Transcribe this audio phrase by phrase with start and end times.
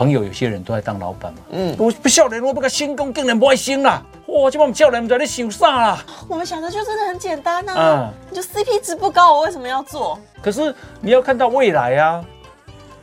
[0.00, 6.02] 朋友有些人都在当老板嘛，嗯，我不少年我不个新工竟然不爱心啦，哇，这帮少年在你想啥啦？
[6.26, 10.18] 我们想的就真的很简单啊，你就 CP 值不高，我为什么要做？
[10.40, 12.24] 可是你要看到未来啊。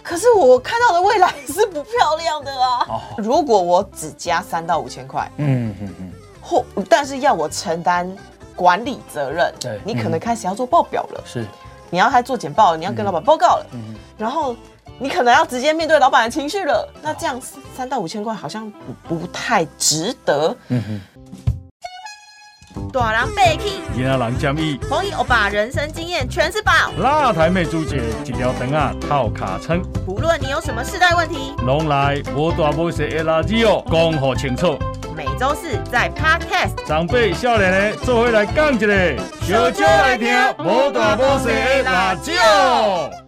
[0.02, 2.88] 可是我看到的未来是不漂亮的啊！
[3.16, 6.12] 如果我只加三到五千块，嗯嗯嗯，
[6.42, 8.12] 或但是要我承担
[8.56, 11.46] 管理责任，对，你可能开始要做报表了，是，
[11.92, 14.56] 你要还做简报，你要跟老板报告了，嗯，然后
[15.00, 17.40] 你可能要直接面对老板的情绪了，那这样
[17.76, 18.72] 三到五千块好像
[19.08, 21.02] 不不太值得，嗯哼。
[22.94, 26.72] 大人背起，囡仔人建议，黄奕欧巴人生经验全是宝。
[27.00, 34.78] 辣台妹主姐一条灯啊套卡称，不论你有什么世代问题，拢来无大无小的垃圾哦，讲好清楚。
[35.16, 40.28] 每周四在 Podcast，长辈少年的做回来讲一个，小少来听
[40.60, 43.27] 无大无小的垃圾哦。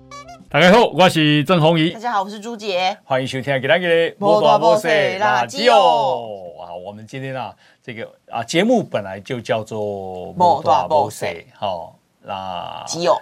[0.52, 1.92] 大家好，我是郑宏仪。
[1.92, 2.98] 大家好，我是朱杰。
[3.04, 6.56] 欢迎收听今天的无大无小垃圾哦。
[6.60, 7.54] 啊，我们今天啊。
[7.84, 13.16] 这个啊，节目本来就叫做摩大摩塞，好，垃圾油，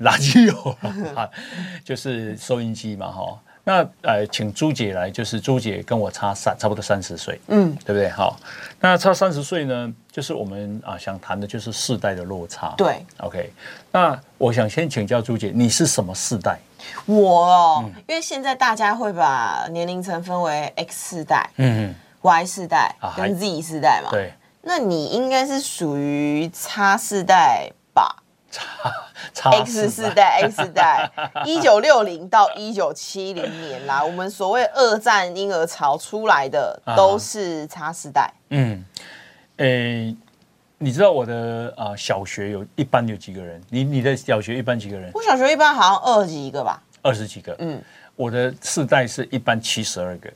[0.00, 0.76] 垃圾哦
[1.16, 1.26] 啊，
[1.82, 3.40] 就是收音机嘛，哈。
[3.64, 8.08] 那呃，请朱姐来，就是朱姐跟我差三，差不多三十岁，嗯，对不对？
[8.10, 8.38] 好，
[8.78, 13.50] 那差三十岁呢，就是我们啊想谈的就是世代的落差，对，OK。
[13.90, 16.58] 那我想先请教朱姐，你是什么世代？
[17.06, 21.94] 我哦，因为现在大家会把年龄层分为 X 世代，嗯。
[22.22, 28.16] Y 世代跟 Z 世代嘛，对，那你应该是属于 X 世代吧
[29.32, 31.08] ？X 世代，X 世代，
[31.46, 38.32] 一九六零到一九七零年啦，我们所谓二战婴儿潮出来的都是 X 世代。
[38.50, 38.84] 嗯，
[39.58, 40.16] 诶，
[40.78, 43.60] 你知道我的啊小学有一班有几个人？
[43.70, 45.10] 你你的小学一班几个人？
[45.14, 47.54] 我小学一班好像二十几个吧，二十几个。
[47.58, 47.82] 嗯，
[48.14, 50.30] 我的世代是一班七十二个。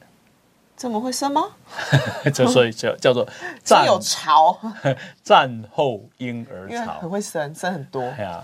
[0.77, 1.43] 怎么会生吗？
[2.33, 3.29] 这所以 叫叫做
[3.63, 4.59] 战有潮，
[5.23, 8.01] 战后婴儿潮，很会生，生很多。
[8.03, 8.43] 哎呀，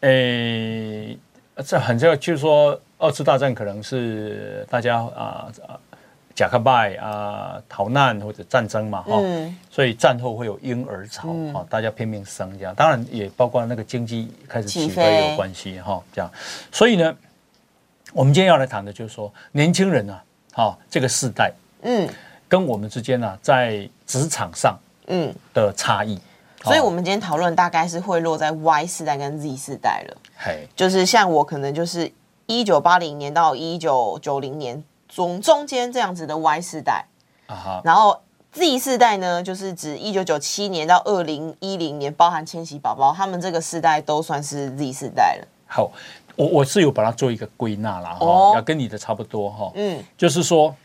[0.00, 1.18] 诶，
[1.64, 5.80] 这很重要，就是说二次大战可能是大家啊啊，
[6.36, 9.20] 贾克拜啊逃难或者战争嘛哈，
[9.70, 15.30] 所以战后会有婴儿潮啊，大家拼命生这样，当然也包括那个经济开始起飞。
[15.30, 16.30] 有关系哈，这样，
[16.70, 17.16] 所以呢，
[18.12, 20.22] 我们今天要来谈的就是说年轻人啊。
[20.52, 21.52] 好，这个世代，
[21.82, 22.08] 嗯，
[22.48, 25.34] 跟我们之间呢，在职场上，嗯。
[25.52, 26.18] 的差异，
[26.62, 30.16] 所以我们今天讨论大概是会落在 Y 世代跟 Z 世代了。
[30.36, 32.10] 嘿，就是像我可能就是
[32.46, 34.82] 一九八零年到一九九零年
[35.16, 37.06] 中中间这样子的 Y 世代，
[37.82, 38.20] 然后
[38.52, 45.48] Z 世代呢，就是指一九九七年到二零一零年，包含千禧宝宝，他们这个世代都算是 Z 世代了。
[45.66, 45.90] 好。
[46.36, 50.76] 我我是有把它做一个归纳啦，哈，要跟你的差不多哈，嗯，就是说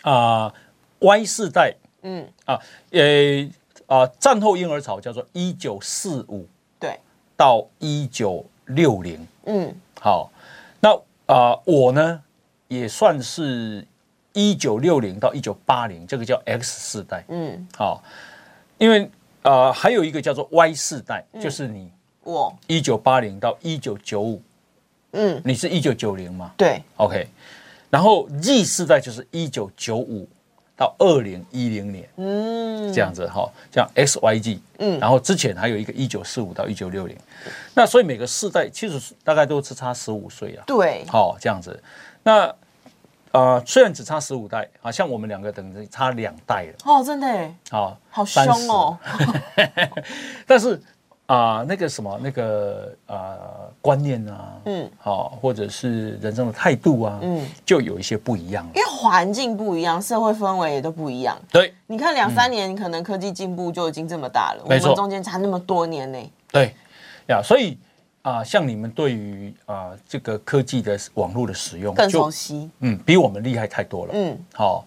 [0.00, 0.50] 啊
[1.00, 2.58] ，Y 世代，嗯啊，
[2.90, 3.46] 呃
[3.86, 6.48] 啊，战后婴儿潮叫做一九四五
[6.80, 6.98] 对
[7.36, 10.30] 到一九六零，嗯，好，
[10.80, 12.22] 那啊我呢
[12.68, 13.84] 也算是
[14.32, 18.02] 一九六零到一九八零，这个叫 X 世代，嗯，好，
[18.78, 19.10] 因为
[19.42, 21.90] 啊还有一个叫做 Y 世代，就是你。
[22.22, 22.54] 我。
[22.66, 24.42] 一九八零到一九九五，
[25.12, 26.52] 嗯，你是一九九零吗？
[26.58, 27.26] 对，OK。
[27.88, 30.28] 然后 Z 世代就是一九九五
[30.76, 37.16] 到二零一零年，嗯，这样子哈，这样 XYG，嗯，然后之前还有一个一九四五到一九六零，
[37.72, 41.82] 那所以每个世代其实大概都是差十五岁啊，对，好这样子。
[42.22, 42.54] 那
[43.38, 48.98] 呃，虽然只差十五代，好像我们两个等于差两代了，哦，真的，好，好凶哦，
[50.46, 50.80] 但是。
[51.28, 53.36] 啊，那个什么，那个啊
[53.82, 58.66] 观念啊，嗯，好，或者是人生的态度啊，嗯，就有一些不一样。
[58.74, 61.38] 因为环境不一样，社会氛围也都不一样。
[61.52, 66.18] 对，你看两三年，可能科技进步就已经这么大了，我们中间差那么多年呢。
[66.50, 66.74] 对，
[67.26, 67.76] 呀，所以
[68.28, 74.84] 啊，像你们对于啊这个科技的网络的使用更熟悉，嗯，比我们厉害太多了，嗯，好，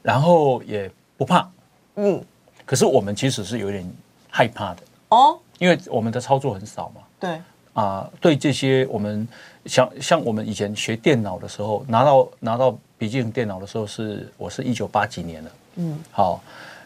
[0.00, 1.50] 然后也不怕，
[1.96, 2.22] 嗯，
[2.64, 3.84] 可是我们其实是有点
[4.30, 4.82] 害怕的。
[5.08, 5.38] 哦。
[5.58, 7.40] 因为我们的操作很少嘛，对。
[7.74, 9.26] 啊，对这些我们
[9.66, 16.40] 像像我们以前学电脑的时候，拿到拿到笔记本电脑的时候是我是一九八几年的，嗯，好，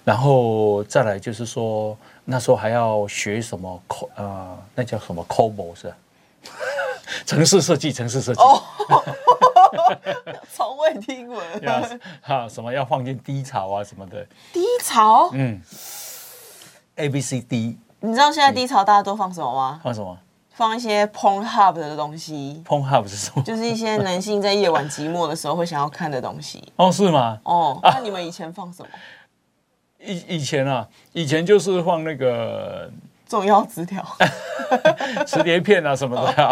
[0.08, 1.94] 然后再来就是说
[2.24, 5.92] 那时候还要学什么 co 啊，那叫什么 COBOL 是，
[7.26, 8.40] 城市设计，城市设计，
[10.50, 11.38] 从未听闻，
[12.22, 15.60] 哈，什么要放进低潮啊什么的，低潮，嗯
[16.96, 17.76] ，A B C D。
[18.00, 19.78] 你知道现在低潮大家都放什么吗？
[19.84, 20.16] 放什么？
[20.54, 22.62] 放一些 Pornhub 的东西。
[22.66, 23.42] Pornhub 是什么？
[23.44, 26.72] 就是一些男性在夜晚寂寞的时候会想要看的东西。
[26.76, 27.38] 哦，是吗？
[27.44, 28.88] 哦，那你们以前放什么？
[30.04, 32.90] 以以前啊，以前就是放那个
[33.28, 34.04] 重要纸条、
[35.26, 36.44] 磁碟片啊什么的。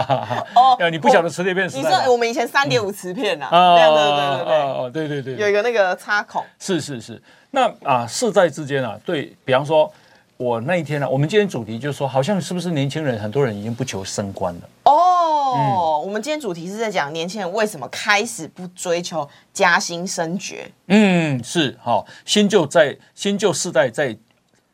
[0.55, 1.67] 哦， 你不晓得磁碟片？
[1.69, 3.49] 你知道我们以前三点五磁片啊？
[3.77, 6.45] 对对对对对，哦对对对，有一个那个插孔。
[6.59, 7.23] 是是是，
[7.53, 9.93] 那啊世代之间啊，对比方说。
[10.39, 14.61] 我那一天呢，我们今天主题就是说，好像是不是年轻人很多人已经不求升官了？
[14.85, 20.71] 哦，我们今天主题是在讲年轻人为什么开始不追求加薪升爵。
[20.89, 24.15] 嗯，是好，新旧在新旧世代在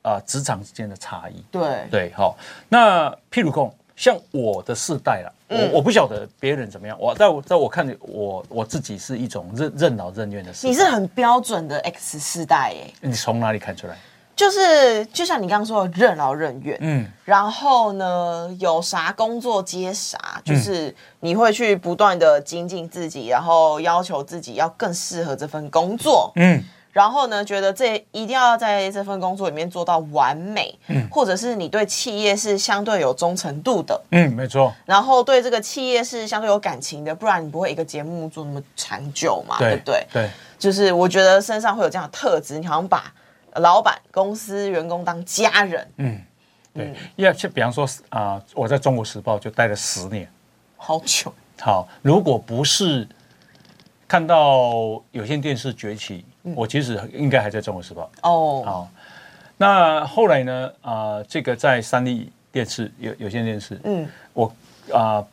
[0.02, 1.44] 啊职场之间的差异。
[1.52, 2.36] 对对，好，
[2.68, 10.50] 那譬如说像我的世代了，我我不晓得别人怎么样，我在我在我看我我自己是一种任任劳任怨的。
[10.62, 12.92] 你是很标准的 X 世代耶？
[13.00, 13.96] 你从哪里看出来？
[14.42, 26.60] 就是就像你刚刚说的任劳任怨，嗯，然后呢，有啥工作接啥，就是你会去不断的精进自己，然后要求自己要更适合这份工作，嗯，
[26.90, 40.04] 然后呢，觉得这一定要在这份工作里面做到完美，嗯，或者是你对企业是相对有忠诚度的，嗯，没错，然后对这个企业是相对有感情的，不然你不会一个节目做那么长久嘛，对不对？
[40.12, 40.28] 对，
[40.58, 43.04] 就是我觉得身上会有这样的特质，你好像把。
[43.56, 46.20] 老板、公司、员工当家人，嗯，
[46.72, 50.30] 对，要去比方说啊，我在中国时报就待了十年，
[50.76, 51.32] 好久。
[51.60, 53.06] 好，如果不是
[54.08, 58.10] 看到有线电视崛起，我其实应该还在中国时报。
[58.22, 58.88] 哦，好，
[59.56, 60.72] 那后来呢？
[60.80, 64.52] 啊，这个在三立电视有有线电视，嗯，我
[64.92, 65.24] 啊，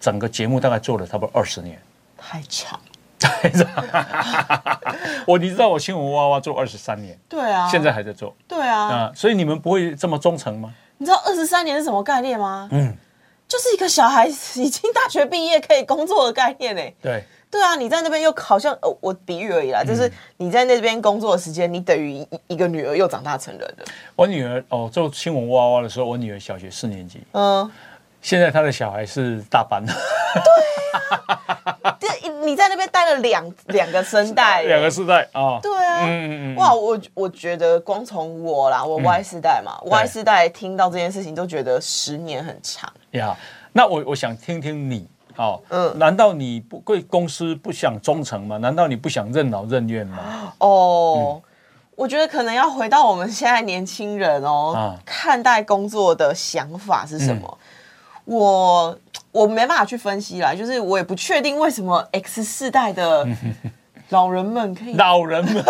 [0.00, 1.80] 整个节目大概做了差不多二十年，
[2.16, 2.80] 太长。
[5.26, 10.72] 我你知道我新闻娃娃做二十三年，对啊，现在还在做，对啊，啊，所以你们不会这么忠诚吗？
[10.98, 12.68] 你知道二十三年是什么概念吗？
[12.72, 12.94] 嗯，
[13.48, 16.82] 就是一个小孩已经大学毕业可以工作的概念呢。
[17.02, 23.84] 对，对啊，你在那边又好像呃，我比喻而已啦，就是你在那边工作的时间，你等于一一个女儿又长大成人了。
[24.16, 27.70] 我女儿哦，做新闻娃娃的时候，我女儿小学四年级，嗯，
[28.22, 29.84] 现在他的小孩是大班。
[29.84, 29.94] 对
[31.32, 31.98] 啊，
[32.44, 43.36] 你在那边待了两两个声带，两个世代啊，对啊，嗯嗯哇，我我觉得光从我啦，我 Y 世代嘛，Y 世代听到这件事情都觉得十年很长呀。
[43.72, 45.06] 那我我想听听你
[45.36, 48.56] 哦，嗯，难道你不对公司不想忠诚吗？
[48.58, 50.52] 难道你不想任劳任怨吗？
[50.58, 51.40] 哦，
[51.94, 57.58] 我觉得可能要回到我们现在年轻人哦，看待工作的想法是什么？
[58.30, 58.96] 我
[59.32, 63.26] 我没办法去分析啦，就是我也不确定为什么 X 世代的
[64.10, 65.64] 老人们可以，老人们、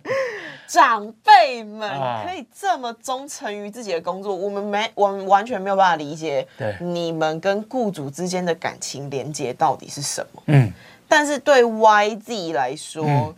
[0.68, 1.90] 长辈们
[2.26, 10.42] 可以这么忠诚于自己的工作，我们没，我们完全没有办法理解，对你们跟雇主之间的感情连接到底是什么？
[10.46, 10.70] 嗯，
[11.08, 13.34] 但是对 YZ 来说，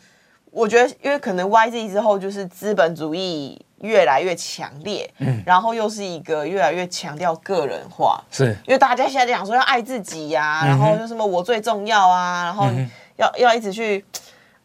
[0.50, 3.60] 我觉得因为可能 YZ 之后就是资本主义。
[3.82, 8.56] 越来越强烈，嗯，然后又是一个越来越强调个人化，是。
[8.66, 12.68] 因为大家现在讲说要爱自己呀，然后就什么我最重要啊，然后
[13.16, 14.02] 要要一直去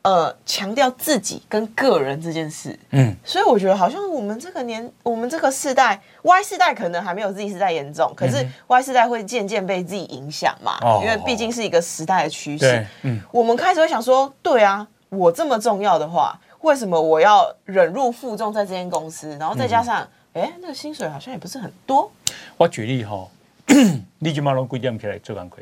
[0.02, 16.40] 呃强调自己跟个人这件事，嗯，所以我觉得好像我们这个年，我们这个世代 Y 世代可能还没有 Z 世代严重，可是 Y 世代会渐渐被自己影响嘛，因为毕竟是一个时代的趋势，嗯，我们开始会想说，对啊，我这么重要的话。
[16.62, 19.36] 为什么我要忍辱负重在这间公司？
[19.40, 22.12] 然后再加上，哎，那个薪水好像也不是很多。
[22.56, 23.28] 我举例哈，
[24.20, 25.58] 你今马龙几点起来做工课？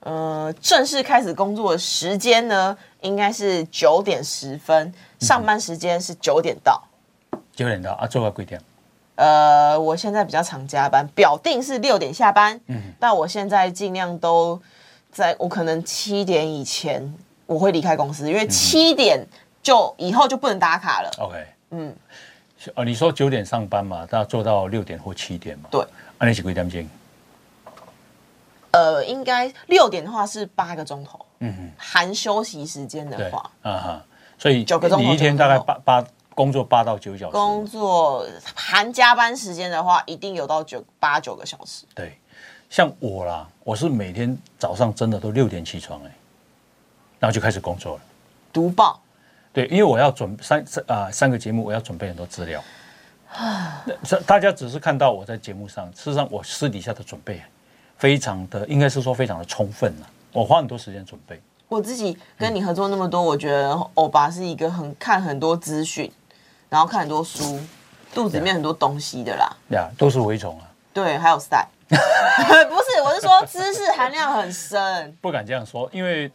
[0.00, 6.82] 呃，正式开始工作的时间呢，应该是九点十分，上班时间是九点到。
[7.54, 8.60] 九点到啊，做到几点？
[9.16, 14.60] 呃，我现在比较常加班，表定是六点下班，嗯，但我现在尽量都
[15.10, 17.14] 在我可能七点以前
[17.46, 19.26] 我会离开公司，因为七点。
[19.62, 21.10] 就以后就不能打卡了。
[21.18, 21.94] OK，嗯，
[22.74, 25.68] 哦，你说九点上班嘛，要做到六点或七点嘛？
[25.70, 25.84] 对，
[26.18, 26.88] 那你几点钟？
[28.72, 34.04] 呃，应该六点的话是八个钟头，嗯哼，含休息时间的话，啊哈，
[34.38, 38.24] 所以九个钟头，你一天大概八八工作八到九小时，工作
[38.54, 41.84] 含加班时间的话，一定有到九八九个小时。
[41.94, 42.16] 对，
[42.70, 46.14] 像我啦，我是每天早上真的都六点起床哎，
[47.18, 48.00] 然后就开始工作了，
[48.52, 49.00] 读报。
[49.52, 52.62] 对，因为我要准三三啊三个节目，我要准备很多资料
[53.32, 53.84] 啊。
[54.04, 57.42] 这大家只是看到我在节目上，事实上我私底下的准备
[57.98, 60.06] 非常的，应该是说非常的充分了。
[60.32, 61.40] 我花很多时间准备。
[61.68, 66.10] 我自己跟你合作那么多，我觉得欧巴是一个很看很多资讯，
[66.68, 67.60] 然后看很多书，
[68.14, 69.56] 肚子里面很多东西的啦。
[69.70, 70.66] 呀，都是蛔虫啊。
[70.92, 71.66] 对，还有 style。
[71.90, 75.16] 不是，我是说知识含量很深。
[75.20, 76.30] 不敢这样说，因为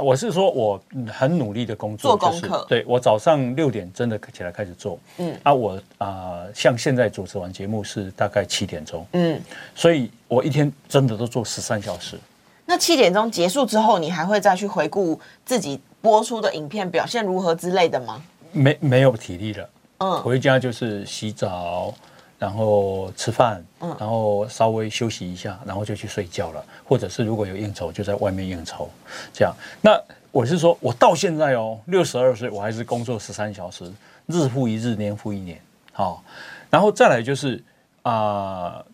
[0.00, 2.64] 我是说我很努力的工作，做功课。
[2.68, 9.40] 对我早上六点真的起来开始做，嗯啊，我啊像现在主持完节目是大概七点钟，嗯，
[9.74, 12.18] 所以我一天真的都做十三小时。
[12.64, 18.22] 那七点钟结束之后，你还会再去回顾自己播出的影片表现如何之类的吗？
[18.52, 21.94] 没没有体力了，嗯，回家就是洗澡。
[22.38, 23.64] 然后吃饭，
[23.98, 26.64] 然后稍微休息一下，然后就去睡觉了。
[26.84, 28.88] 或者是如果有应酬，就在外面应酬。
[29.32, 29.52] 这样，
[29.82, 33.92] 那我是说，我到现在哦，六十二岁，我还是工作十三小时，
[34.26, 35.60] 日复一日，年复一年。
[35.92, 36.22] 好，
[36.70, 37.60] 然后再来就是
[38.02, 38.84] 啊，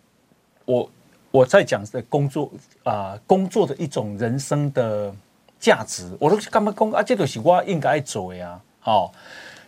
[0.65, 0.89] 我
[1.29, 2.51] 我在讲的工作
[2.83, 5.13] 啊，工作的一种人生的
[5.59, 7.03] 价值，我都干嘛工啊？
[7.03, 8.59] 这个是我应该做呀。
[8.79, 9.13] 好，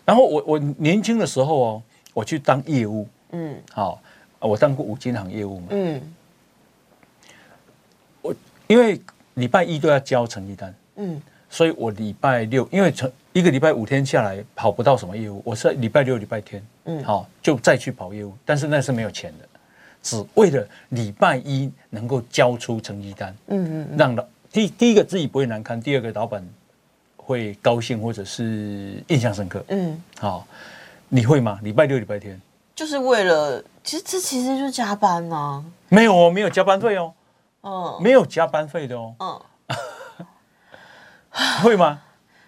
[0.04, 1.84] 然后我我年轻的时候哦，
[2.16, 3.08] 我去当业务。
[3.32, 4.02] 嗯，好，
[4.40, 5.68] 我当过五金行业务嘛。
[5.72, 6.02] 嗯，
[8.22, 8.36] 我
[8.68, 9.00] 因为
[9.36, 19.48] 礼拜一都要交成绩单，嗯，所以我礼拜六因为成一个礼拜五天下来跑不到什么业务，我是礼拜六、礼拜天，嗯，好就再去跑业务，但是那是没有钱的，
[20.02, 26.44] 只为了礼拜一能够交出成绩单，嗯嗯，让老第第一个自己不会难堪，第二个老板
[27.16, 30.48] 会高兴或者是印象深刻，嗯，好，
[31.10, 31.60] 你会吗？
[31.62, 32.42] 礼拜六、礼拜天。
[32.78, 35.66] 就是为了，其实这其实就是加班呐。
[35.90, 37.12] 没有哦，没有加班费哦。
[37.64, 39.16] 嗯，没有加班费的哦。
[39.18, 39.42] 嗯，
[41.64, 42.00] 会吗？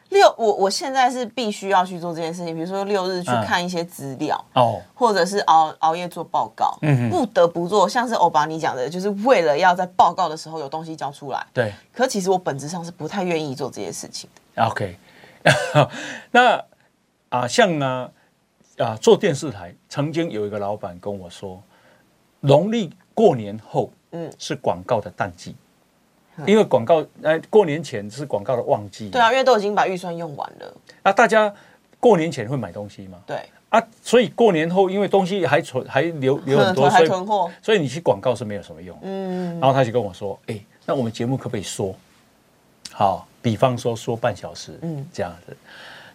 [0.09, 7.89] 六，我我现在是必须要去做这件事情，比如说六日去看一些资料哦，或者是熬熬夜做报告，嗯，不得不做。
[7.89, 11.43] 像是欧巴你讲的，就是为了要在报告的时候有东西交出来。
[11.51, 11.73] 对。
[11.91, 14.63] 可其实我本质上是不太愿意做这些事情的。
[14.63, 14.95] OK，
[16.29, 16.63] 那
[17.29, 18.11] 啊，像呢？
[18.79, 21.61] 啊，做电视台曾经有一个老板跟我说，
[22.39, 25.53] 农历过年后，嗯，是广告的淡季，
[26.47, 29.09] 因为广告，呃，过年前是广告的旺季。
[29.09, 30.73] 对啊，因为都已经把预算用完了。
[31.03, 31.53] 啊，大家
[31.99, 33.19] 过年前会买东西吗？
[33.27, 33.37] 对。
[33.67, 38.97] 啊，所以过年后，因为东西还存，还留留很多， 所以囤货，所以你去广告是没有什么用。
[39.01, 39.59] 嗯。
[39.59, 41.93] 然后他就跟我说，哎，那我们节目可不可以说？
[42.93, 45.55] 好，比方说说半小时，嗯，这样子，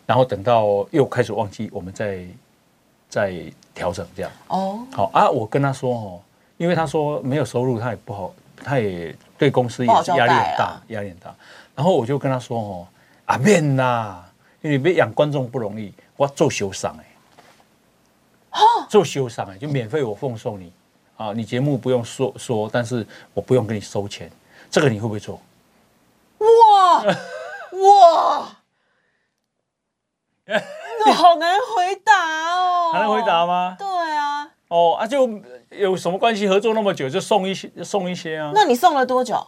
[0.06, 2.26] 然后等到又开始旺季，我们再。
[3.14, 3.32] 在
[3.72, 4.32] 调整这样。
[4.48, 6.20] 哦，好啊，我跟他说哦，
[6.56, 11.32] 因为他说没有收入，他也不好，他也对公司也是压力很大，压力很大。
[11.76, 12.86] 然后我就跟他说哦，
[13.26, 14.28] 啊免啦，
[14.62, 16.98] 因为别养观众不容易，我做修赏
[18.50, 20.72] 哎，做修赏哎，就免费我奉送你。
[21.16, 24.28] 啊，你节目不用说说，但是我不用跟你收钱，
[24.68, 25.40] 这个你会不会做？
[26.40, 27.04] 哇
[27.70, 28.56] 哇！
[31.14, 33.76] 好难回答哦，难回答吗？
[33.78, 35.28] 对啊，哦啊，就
[35.70, 36.48] 有什么关系？
[36.48, 38.50] 合作那么久，就送一些，送一些啊。
[38.54, 39.46] 那你送了多久？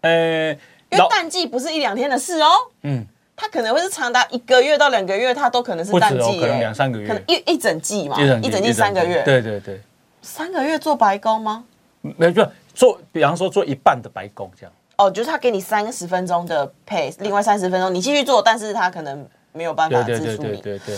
[0.00, 0.50] 呃，
[0.90, 2.50] 因为淡季不是一两天的事哦。
[2.82, 3.04] 嗯，
[3.36, 9.22] 它可能会是长达一个月到两个月，它都可能是淡季，可能两三个月，可能一一整季嘛，一整季三个月。
[9.22, 9.80] 对对对，
[10.22, 11.64] 三个月做白工吗？
[12.00, 14.72] 没就，做，比方说做一半的白工这样。
[14.96, 19.28] 哦，就是他给你三十分钟的配，另外三十分钟你继续做，但是他可能。
[19.52, 20.60] 没有办法支付你。
[20.60, 20.96] 对对对，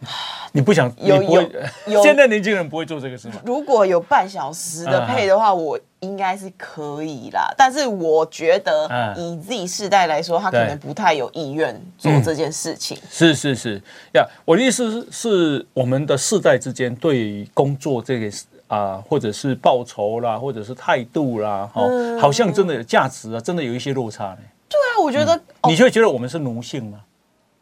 [0.52, 1.42] 你不想有有
[1.86, 3.36] 有， 现在年轻人不会做这个事吗？
[3.44, 7.52] 如果有半小时的配的话，我应该是可以啦。
[7.56, 12.96] 但是我觉得以 Z 世代来说，他可能不太有意愿做这件事情。
[13.10, 13.80] 是是是
[14.14, 18.30] 呀，我的意思是，是我们的世代之间对于工作这个
[18.68, 21.82] 啊，或者是报酬啦，或者是态度啦，哈，
[22.20, 24.38] 好像真的有价值啊，真的有一些落差呢。
[24.68, 27.00] 对啊，我觉得你就会觉得我们是奴性吗？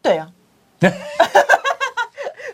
[0.04, 0.28] 对啊，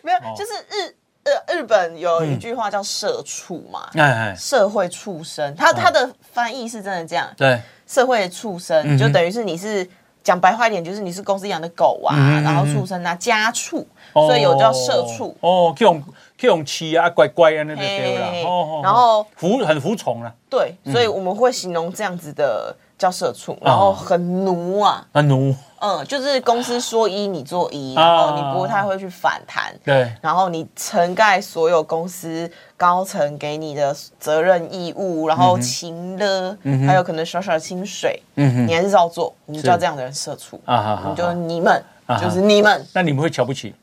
[0.02, 9.84] 没有，就是日呃日本有一句话叫“社畜”嘛，哎，社会畜生，他他的翻译是真的这样，对，社会畜生就等于是你是
[10.22, 12.14] 讲白话一点，就是你是公司养的狗啊，
[12.44, 15.36] 然后畜生啊，家畜，所以有叫社畜。
[15.40, 16.00] 哦，这种
[16.38, 22.76] 这种气啊，乖乖啊那边了，然后服很服从啊，对，所以我们会形容这样子的。
[23.00, 36.54] 叫社畜，然后很奴啊，很奴，嗯，就是公司说一你做一，然后你不太会去反弹，对，然后你承盖所有公司高层给你的责任义务，然后勤了，
[36.86, 41.82] 还有可能小小的薪水，嗯你还是照做，你就叫这样的人社畜啊，你就你们，
[42.20, 43.74] 就是你们，那你们会瞧不起？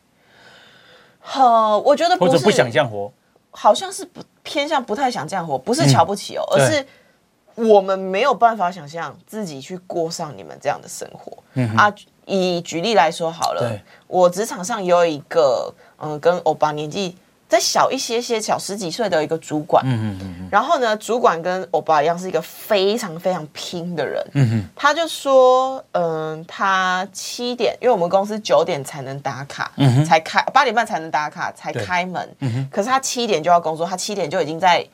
[1.21, 3.11] 呵，我觉得或者不想这样活，
[3.49, 6.85] 好像是不偏向不太想这样活，不是瞧不起哦，而是。
[7.57, 11.41] 我们没有办法想象自己去过上你们这样的生活
[11.75, 11.91] 啊！
[12.25, 17.17] 以举例来说好了，我职场上有一个嗯，跟欧巴年纪
[17.49, 19.83] 再小一些些，小十几岁的一个主管。
[19.87, 20.49] 嗯嗯嗯。
[20.51, 24.23] 然后呢，主管跟欧巴一样，是一个非常非常拼的人。
[24.33, 24.69] 嗯哼。
[24.75, 29.71] 他就说，嗯，他七点，因为我们公司九点才能打卡，
[30.05, 32.35] 才开八点半才能打卡，才开门。
[32.41, 32.69] 嗯哼。
[32.71, 34.85] 可是他七点就要工作，他七点就已经在。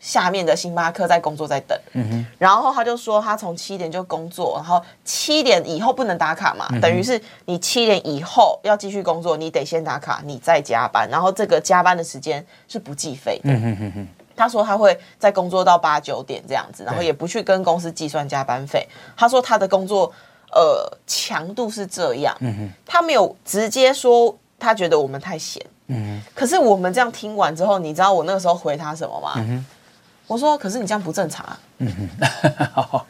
[0.00, 1.78] 下面的星巴克在工作，在等。
[1.92, 2.26] 嗯哼。
[2.38, 13.52] 然后他就说，他从七点就工作，然后七点以后不能打卡嘛，等于是你七点以后要继续工作，你得先打卡，你再加班，然后这个加班的时间是不计费的。
[13.52, 14.08] 嗯哼哼哼。
[14.36, 18.88] 他说他会在工作到八九点这样子，然后也不去跟公司计算加班费。
[19.14, 20.10] 他说他的工作
[20.50, 22.34] 呃强度是这样。
[22.86, 25.62] 他没有直接说他觉得我们太闲。
[26.34, 29.34] 可是我们这样听完之后，你知道我那个时候回他什么吗？
[30.30, 31.44] 我说，可是你这样不正常。
[31.78, 31.92] 嗯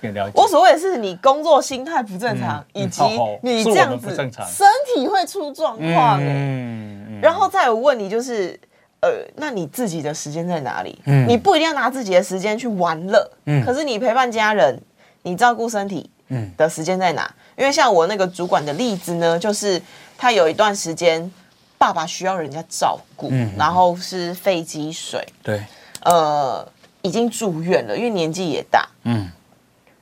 [0.00, 0.32] 哼，了解。
[0.34, 3.02] 我所谓的是你工作心态不正常，以及
[3.42, 6.18] 你这样子身体会出状况。
[6.18, 8.58] 嗯然后再问你，就是
[9.02, 10.98] 呃，那你自己的时间在哪里？
[11.04, 13.30] 嗯，你不一定要拿自己的时间去玩乐。
[13.44, 14.80] 嗯，可是你陪伴家人，
[15.20, 17.30] 你照顾身体，嗯，的时间在哪？
[17.58, 19.82] 因为像我那个主管的例子呢，就是
[20.16, 21.30] 他有一段时间
[21.76, 25.62] 爸爸需要人家照顾，嗯，然后是肺积水，对，
[26.04, 26.66] 呃。
[27.02, 28.88] 已经住院了，因为年纪也大。
[29.04, 29.30] 嗯，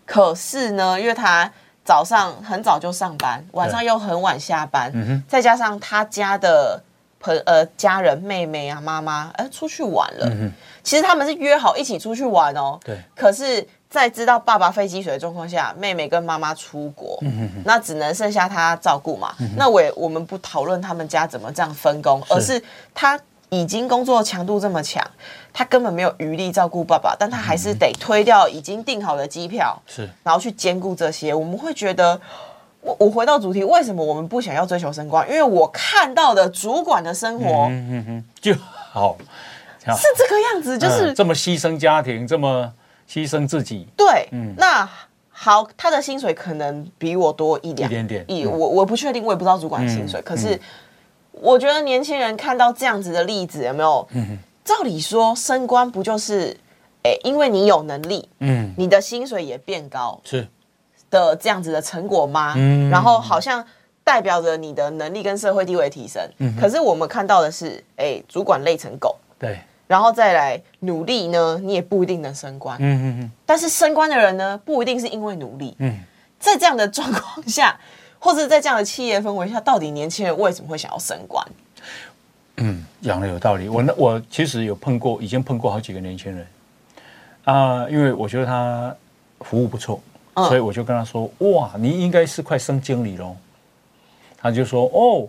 [0.04, 1.50] 可是呢，因为他
[1.84, 4.92] 早上很早就上班，晚上又很晚下班，
[5.28, 6.82] 再加上他家的
[7.20, 10.26] 朋呃家人妹妹啊妈妈哎出去玩了。
[10.30, 10.52] 嗯
[10.82, 12.80] 其实他们是约好一起出去玩哦。
[12.82, 12.98] 对。
[13.14, 17.22] 可是，在知道爸爸肺积水的状况下，妹妹跟妈妈出国，
[17.64, 19.34] 那只能剩下他照顾嘛。
[19.56, 22.62] 那我也我们不讨论他们家怎么这样分工，而是
[22.94, 23.20] 他。
[23.50, 25.02] 已经工作强度这么强，
[25.52, 31.34] 他根本没有余力照顾爸爸，但他还是得推掉已经订好的机票，是，然后去兼顾这些。
[31.34, 32.20] 我们会觉得，
[32.80, 35.28] 我我回到主题，为什么我们不想要追求升官？
[35.28, 38.54] 因为我看到的主管的生活，嗯嗯嗯，就
[38.92, 39.16] 好，
[39.84, 42.72] 是这个样子，就是这么牺牲家庭，这么
[43.10, 43.88] 牺牲自己。
[43.96, 44.88] 对，嗯，那
[45.30, 50.60] 好，他的薪水可能比我多一点点，一我我不确定，我也不知道主管的薪水，可是。
[51.40, 54.08] 我觉得年轻人看到这样子的例子，有没有？
[54.68, 56.54] 照理说升官不就是，
[57.02, 60.46] 哎，因为你有能力，嗯，你的薪水也变高，是
[61.08, 62.52] 的这样子的成果吗？
[62.54, 63.64] 嗯，然后好像
[64.04, 66.22] 代表着你的能力跟社会地位提升。
[66.36, 72.76] 嗯，可是我们看到的是，哎，主管累成狗，对，然后再来努力呢，你也不一定能升官。
[72.78, 73.32] 嗯嗯嗯。
[73.46, 75.74] 但是升官的人呢，不一定是因为努力。
[75.78, 75.98] 嗯，
[76.38, 77.80] 在这样的状况下。
[78.20, 81.46] 或者在这样的企业氛围下，到底年轻人为什么会想要升官？
[82.58, 83.68] 嗯，讲的有道理。
[83.68, 86.46] 我那我其实有碰过，已经碰过好几个年轻人
[87.44, 88.94] 啊，因为我觉得他
[89.40, 90.00] 服务不错，
[90.34, 93.36] 所以我就跟他说：“哇，你应该是快升经理喽。”
[94.36, 95.28] 他就说：“哦，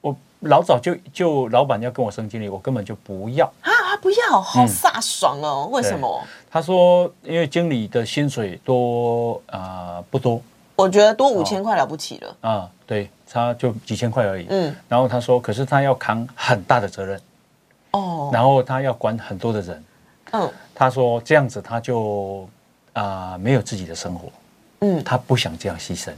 [0.00, 5.68] 我老早就就老板要跟我升经理，我根本就不要啊，不要，好飒爽哦！
[5.72, 10.40] 为什么？”他说：“因为经理的薪水多啊，不多。”
[10.76, 12.70] 我觉得多五千块了不起了啊！
[12.84, 14.46] 对，他就几千块而已。
[14.48, 17.20] 嗯，然后他说，可是他要扛很大的责任
[17.90, 19.84] 哦，然后他要管很多的人。
[20.30, 22.48] 嗯，他说这样子他就
[22.92, 24.28] 啊没有自己的生活。
[24.82, 26.12] 嗯，他不想这样牺牲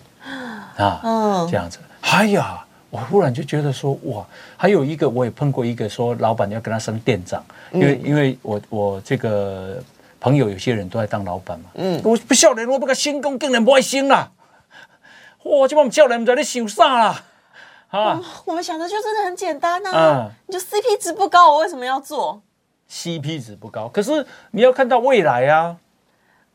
[0.77, 1.01] 啊。
[1.03, 1.79] 嗯，这样子。
[2.03, 4.23] 哎呀，我忽然就觉得说哇，
[4.59, 9.83] 还有一个我也碰过一个说老板要跟他升店长，因为因为我我这个
[10.21, 11.71] 朋友有些人都在当老板嘛。
[11.77, 14.31] 嗯，我不笑人，我不个新工竟然不爱升啦。
[15.47, 15.69] 哇！
[15.69, 17.23] 这把我们叫来，我们在那想啥啦？
[17.91, 20.29] 啊，我们想的就真的很简单呐。
[20.47, 22.43] 你就 CP 值不高，我为什么要做
[22.91, 25.77] ？CP 值不高，可是你要看到未来啊。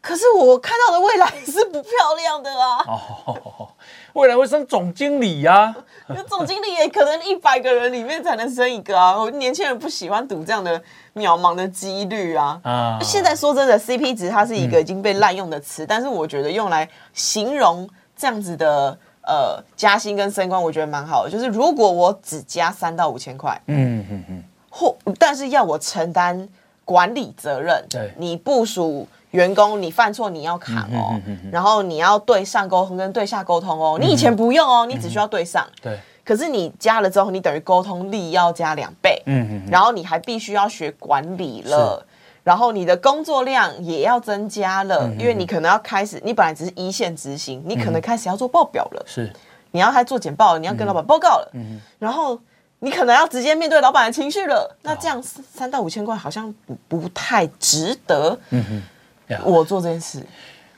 [0.01, 2.83] 可是我看到的未来是不漂亮的啊。
[2.87, 3.69] 哦，
[4.13, 5.75] 未来会升总经理呀。
[6.09, 9.15] 那总经理也可能一百个人里面才能升一个啊。
[9.15, 10.81] 我年轻人不喜欢赌这样的
[11.13, 12.59] 渺茫的几率啊。
[12.63, 12.99] 啊。
[13.01, 17.87] 现在说真的，CP 值它是一个已经被滥用的词，但是我觉得用来形容。
[18.21, 21.31] 这样子的呃加薪跟升官，我觉得蛮好的。
[21.31, 26.47] 就是如果我只加三到五千块，嗯嗯嗯，或但是要我承担
[26.85, 31.19] 管理责任，对，你部署员工，你犯错你要扛哦，
[31.51, 33.97] 然后你要对上沟通跟对下沟通哦。
[33.99, 35.97] 你以前不用哦，你只需要对上，对。
[36.23, 42.05] 可是你加了之后，你等于沟通力要加两倍，嗯嗯，然后你还必须要学管理了。
[42.43, 49.31] 然后你的工作量也要增加了，因为你可能要开始，你本来只是一线执行，你可能开始要做报表了，是，
[49.71, 52.39] 你要还做简报，你要跟老板报告了，嗯然后
[52.79, 58.83] 你可能要直接面对老板的情绪了，那这样三到五千块好像不不太值得，嗯
[59.27, 60.25] 哼，我做这件事，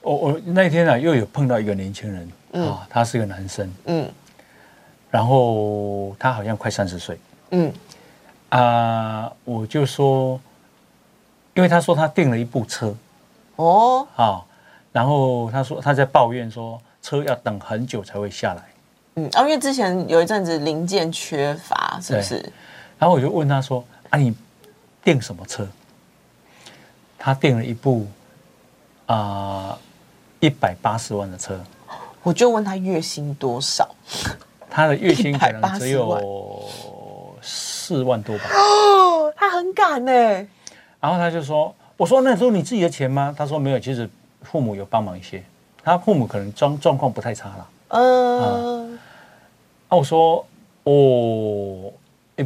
[0.02, 4.10] 我我那天啊又有碰到一个年轻人，啊，他是个男生，嗯，
[5.10, 7.18] 然后他好像快三十岁，
[7.52, 7.72] 嗯。
[8.50, 10.40] 啊，我就说，
[11.56, 12.96] 因为他说他订了一部车，
[13.58, 14.48] 哦，好，
[14.92, 18.64] 然后他说他在抱怨说车要等很久才会下来，
[19.16, 22.38] 嗯，啊，因为之前有一阵子零件缺乏，是不是？
[22.98, 24.36] 然后我就问他说，啊，你
[25.04, 25.68] 订什么车？
[27.20, 28.08] 他订了一部
[29.06, 29.78] 啊
[30.40, 31.60] 一百八十万的车，
[32.24, 33.88] 我就问他月薪多少，
[34.70, 36.68] 他的月薪可能只有
[37.42, 38.46] 四万多吧。
[38.54, 40.48] 哦， 他很敢呢。
[41.04, 44.10] 然后他就说：“我说那时候你自己的钱吗？”他说：“没有，其实
[44.42, 45.44] 父母有帮忙一些。
[45.84, 48.98] 他父母可能状状况不太差了。”嗯。
[49.90, 50.46] 啊，我说
[50.86, 51.92] ：“哦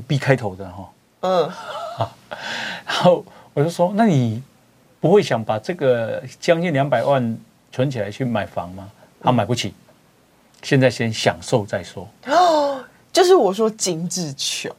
[0.08, 0.90] ，B 开头的哈。”
[1.22, 1.52] 嗯。
[2.88, 4.42] 然后我就说：“那你？”
[5.00, 7.38] 不会想把这个将近两百万
[7.72, 8.90] 存起来去买房吗？
[9.22, 9.72] 他买不起，
[10.64, 12.08] 现在先享受再说。
[12.26, 14.76] 哦，就是我说精致穷，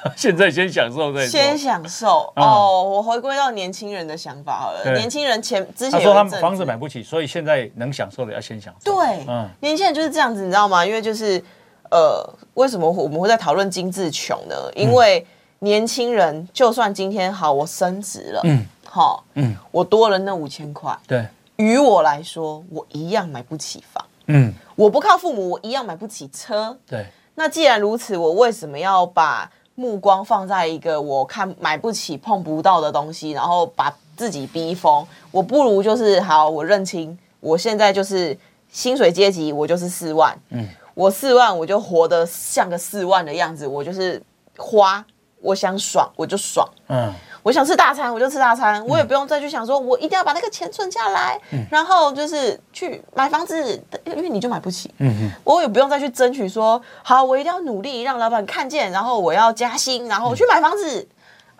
[0.16, 1.26] 现在先享受再。
[1.26, 4.92] 先享受哦，我回归到年轻人的想法好了。
[4.94, 8.92] 年轻人前之前说他们房子买不起，所以现在能享受的要先享受。
[8.94, 10.84] 对，嗯，年轻人就是这样子，你知道吗？
[10.84, 11.42] 因为就是
[11.90, 14.54] 呃，为什么我们会在讨论精致穷呢？
[14.74, 15.26] 因为
[15.60, 18.66] 年轻人就算今天好，我升职了，嗯。
[18.90, 21.22] 好，嗯，我多了那五千块，对，
[21.56, 27.04] 于我来说，我一样买不起房，嗯，我不靠父母，我一样买不起车，对。
[27.34, 35.06] 那既然如此，我为什么要把目光放在一个我看买不起、碰不到的东西，然后把自己逼疯？
[35.30, 38.36] 我不如就是好，我认清，我现在就是
[38.72, 44.20] 薪水阶级，我就是四万，嗯，我四万，我就活得像个四万的样子，我就是
[44.56, 45.04] 花，
[45.40, 47.14] 我想爽我就爽，嗯。
[47.42, 54.92] 我想吃大餐，我就吃大餐，我也不用再去想说，我一定要把那个钱存下来，然后就是去买房子，因为你就买不起。
[54.98, 61.08] 嗯嗯，我也不用再去争取说，好，我一定要努力让老板看见，然后我要加薪，然后去买房子。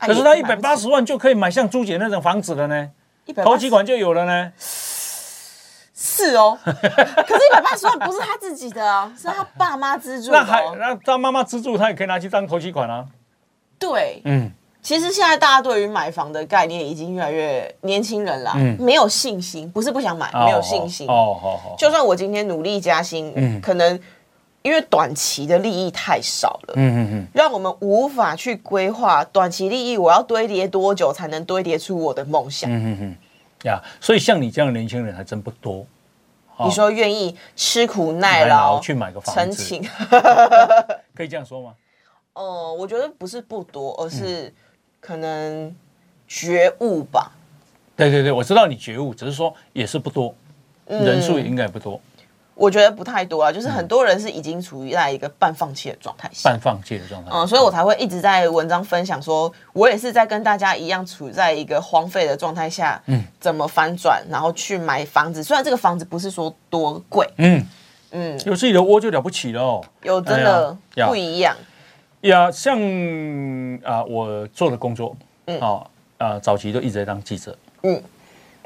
[0.00, 2.90] 可是他一百八十万就可以买像朱姐那种房子了呢，
[3.44, 4.52] 投几款就有了呢。
[6.00, 10.30] 是哦， 可是一百八十万不是他自己的啊，是他爸妈资助。
[10.30, 13.06] 那还那他妈妈资助，他也可以拿去当投期款啊。
[13.78, 14.52] 对，嗯。
[14.88, 21.06] 其实现在大家对于买房的概念已经越来越年轻人了，没有信心，不是不想买，没有信心。
[21.06, 21.76] 哦，好好。
[21.76, 24.00] 就算我今天努力加薪，嗯，可能
[24.62, 32.70] 因为短期的利益太少了，嗯嗯嗯，让我们无法去规划短期利益，我要堆叠多久才能堆叠出我的梦想？
[32.72, 33.16] 嗯嗯嗯，
[33.64, 35.84] 呀，所以像你这样的年轻人还真不多。
[36.64, 39.86] 你说愿意吃苦耐劳去买个房子，情，
[41.14, 41.74] 可以这样说吗？
[42.32, 44.50] 哦，我觉得不是不多，而是。
[45.00, 45.74] 可能
[46.26, 47.32] 觉悟吧，
[47.96, 50.34] 对对对，我知道你觉悟，只是说也是不多，
[50.86, 52.00] 人数应该不多。
[52.54, 57.30] 我觉得不太多啊，就是很多人是已经处于在一个半放弃的状态下，半放弃的状态。
[57.32, 65.42] 嗯，所以我才会一直在文章分享，说我也是在跟大家一样处在一个荒废的状态下，嗯，怎么翻转，然后去买房子。
[65.42, 67.64] 虽然这个房子不是说多贵，嗯。
[68.10, 70.74] 嗯，有自己的窝就了不起了，有真的
[71.06, 71.54] 不一样。
[72.22, 72.78] 呀，像
[73.84, 75.86] 啊，我做的工作，嗯，啊
[76.18, 78.02] 啊，早期都一直在当记者，嗯，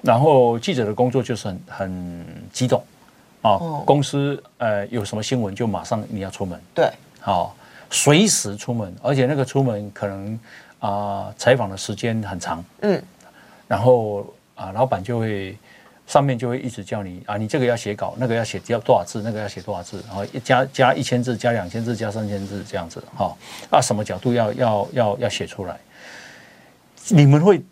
[0.03, 2.83] 然后记者的工作就是很很激动，
[3.43, 7.55] 啊，公司呃有什么新闻就马上你要出门，对，好，
[7.91, 10.41] 随时出门，而且那个出门可能
[10.81, 13.03] 啊采访的时间很长，嗯，
[13.69, 15.57] 然后啊老板就会。
[16.07, 23.35] 上面就会一直叫你啊，你这个要写稿，那个要写要多少字，那个要写多少字，然后加加一千字，加两千字，加三千字这样子哈。
[23.71, 25.79] 啊，什么角度要要要要写出来？
[27.09, 27.63] 你们会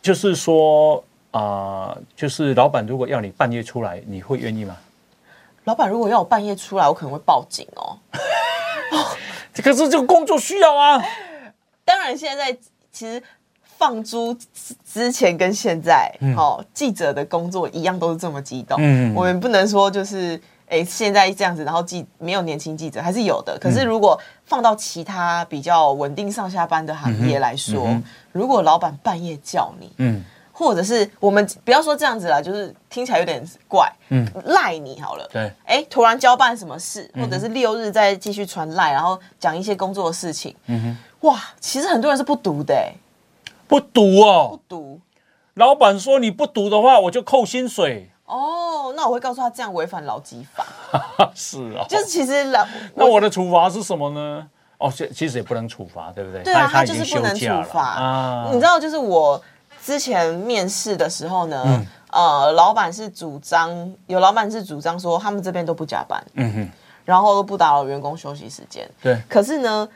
[0.00, 4.76] 就是说啊，就是老板如果要你半夜出来，你会愿意吗？
[5.64, 7.98] 老板如果要我半夜出来，我可能会报警哦。
[9.62, 11.02] 可是这个工作需要啊。
[11.84, 12.56] 当然，现在
[12.90, 13.22] 其实。
[13.80, 14.36] 放猪
[14.84, 18.76] 之前跟现在，好记者的工作一样都是这么激动。
[18.78, 20.38] 嗯，我们不能说就是，
[20.68, 23.58] 哎，现在这样子，然后记没有年轻记者还是有的。
[23.58, 27.88] 可是如果放到其他比较稳定上下班的行业来说，
[28.32, 42.74] 如果老板半夜叫你，嗯，或者是我们不要说这样子啦，就是听起来有点怪，嗯，赖你好了，对，哎，突然交办什么事，或者是六日再继续传赖，然后讲一些工作的事情，嗯哼，哇，其实很多人是不读的。
[43.70, 45.00] 不读哦，不读。
[45.54, 48.10] 老板说你不读的话，我就扣薪水。
[48.26, 50.66] 哦，那我会告诉他这样违反劳基法。
[51.36, 54.44] 是啊，就是其实老那我的处罚是什么呢？
[54.78, 56.42] 哦，其其实也不能处罚，对不对？
[56.42, 58.48] 对啊，他就是不能处罚啊。
[58.52, 59.40] 你知道，就是我
[59.84, 63.70] 之前面试的时候呢，呃，老板是主张
[64.08, 66.68] 有老板是主张说他们这边都不加班，嗯哼，
[67.04, 68.90] 然后都不打扰员工休息时间。
[69.00, 69.88] 对，可是呢。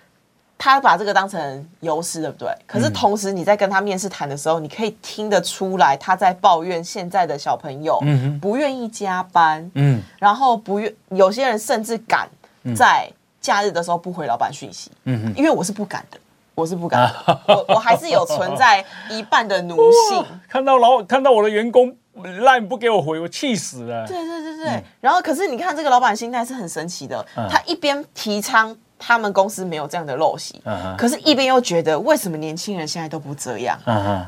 [0.65, 2.49] 他把这个当成优势，对不对？
[2.67, 8.03] 可是同时你在跟他面试谈的时候，你可以听得出来他在抱怨现在的小朋友
[8.41, 12.27] 不愿意加班，嗯，然后不愿有些人甚至敢
[12.75, 13.07] 在
[13.43, 16.19] 假日的时候不回老板讯息，嗯因为我是不敢的，
[16.55, 17.13] 我是不敢，
[17.47, 19.77] 我我还是有存在一半的奴
[20.09, 20.25] 性。
[20.49, 24.07] 看到老看到我的员工 line 不给我回，我气死了。
[24.07, 28.75] 对对对对，然后可是你看这个老板心态是很神奇的，他一边提倡。
[28.99, 30.63] 他们公司没有这样的陋习，
[30.97, 33.79] 可是，一边又觉得为什么年轻人现在都不这样？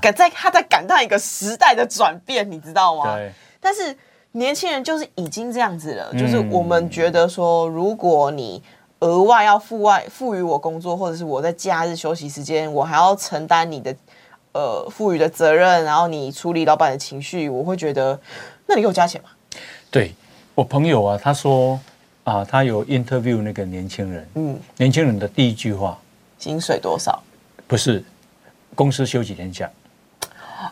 [0.03, 3.15] 感在他在感叹一个时代的转变，你知道吗？
[3.15, 3.33] 对。
[3.61, 3.97] 但是
[4.33, 8.63] 年轻人就是已经这样子了，就是我们觉得说，如果你
[9.01, 13.95] 额外要付外赋予我工作，或者是我在假日休息时间，我还要承担你的
[14.53, 18.19] 呃赋予的责任，然后你处理老板的情绪，我会觉得，
[18.67, 19.31] 那你给我加钱嘛？
[19.91, 20.15] 对
[20.55, 21.79] 我朋友啊，他说。
[22.27, 25.97] 啊，他有 interview 那个年轻人，嗯，年轻人的第一句话，
[26.41, 27.23] 薪水多少？
[27.69, 28.03] 不是，
[28.75, 29.71] 公司休几天假？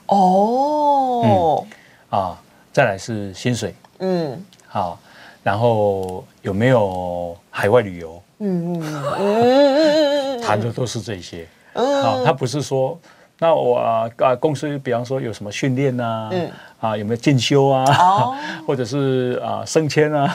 [0.06, 1.64] 哦，
[2.10, 2.36] 啊，
[2.72, 4.98] 再来是薪水，嗯，好，
[5.44, 8.20] 然后有没有海外旅游？
[8.38, 12.98] 嗯嗯嗯， 谈的都是这些，好，他不是说。
[13.44, 14.08] 那我啊，
[14.40, 16.30] 公司比方说有什么训练呐？
[16.32, 17.84] 嗯，啊，有没有进修啊？
[18.00, 18.34] 哦，
[18.66, 20.26] 或者是啊升迁啊？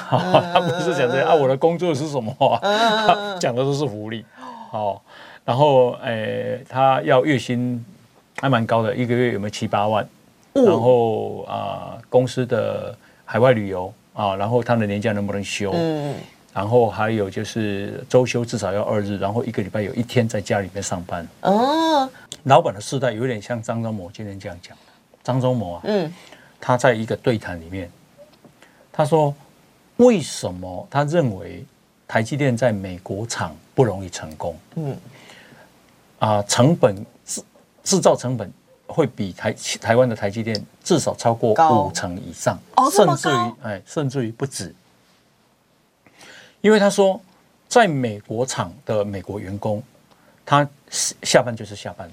[0.53, 2.31] 他 不是讲这啊，我的工作是什么？
[3.41, 4.23] 讲的都是福利。
[4.69, 5.01] 好，
[5.43, 7.83] 然后诶，他要月薪
[8.39, 10.07] 还蛮高的，一个月有没有七八万？
[10.53, 12.95] 然后啊，公司的
[13.25, 15.71] 海外旅游啊，然后他的年假能不能休？
[15.73, 16.13] 嗯，
[16.53, 21.27] 然后还有就是周休至少要二日，然后一个礼拜有一天在家里面上班。
[21.41, 22.07] 哦。
[22.43, 24.77] 老板的世代有点像张忠谋今天这样讲
[25.23, 26.13] 张忠谋啊，嗯，
[26.59, 27.91] 他在一个对谈里面，
[28.91, 29.33] 他说
[29.97, 31.65] 为什么他认为
[32.07, 34.57] 台积电在美国厂不容易成功？
[34.75, 34.97] 嗯，
[36.19, 37.41] 啊，成本制
[37.83, 38.51] 制造成本
[38.87, 41.51] 会比台台湾的台积电至少超过
[41.83, 42.57] 五成以上，
[42.91, 44.73] 甚至于哎，甚至于不止，
[46.61, 47.19] 因为他说
[47.67, 49.83] 在美国厂的美国员工。
[50.45, 52.11] 他下班就是下班，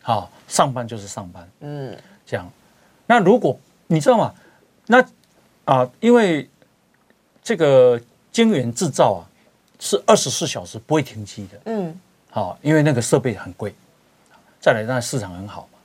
[0.00, 2.48] 好，上班就是上班，嗯，这样。
[3.06, 4.32] 那如果你知道吗？
[4.86, 5.04] 那
[5.64, 6.48] 啊，因为
[7.42, 8.00] 这个
[8.30, 9.20] 晶圆制造啊，
[9.80, 12.00] 是二十四小时不会停机的，嗯，
[12.30, 13.74] 好，因为那个设备很贵，
[14.60, 15.78] 再来那市场很好嘛，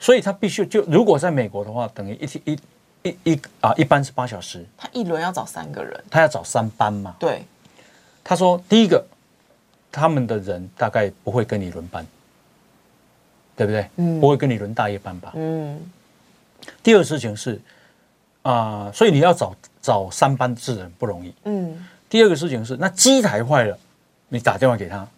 [0.00, 2.58] 所以他必须就如果在美国的话，等于一天一
[3.02, 7.44] 一一啊，一般是八小时，他一轮要找三个人，他要找三班嘛，对。
[8.24, 9.04] 他说第一个。
[9.96, 12.06] 他们的人大概不会跟你轮班，
[13.56, 13.88] 对不对？
[13.96, 15.32] 嗯，不会跟你轮大夜班吧？
[15.34, 15.80] 嗯。
[16.82, 17.58] 第二事情是
[18.42, 21.34] 啊，所以你要找找三班制人不容易。
[21.44, 21.86] 嗯。
[22.10, 23.78] 第二个事情是，那机台坏了，
[24.28, 25.08] 你打电话给他，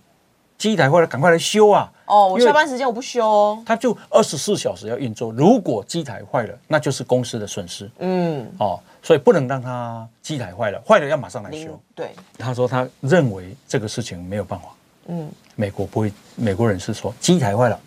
[0.58, 1.90] 机台坏了，赶快来修啊！
[2.04, 3.62] 哦，我下班时间我不修哦。
[3.64, 7.88] 他就二十四小时要运作，如果机台坏了，那就是公司的损失。
[8.00, 8.46] 嗯。
[8.58, 8.80] 哦。
[9.00, 11.80] 所以不能让他机台坏了，坏了要马上来修。
[11.94, 14.66] 对，他说他认为这个事情没有办法。
[15.06, 17.80] 嗯，美国不会，美国人是说机台坏了，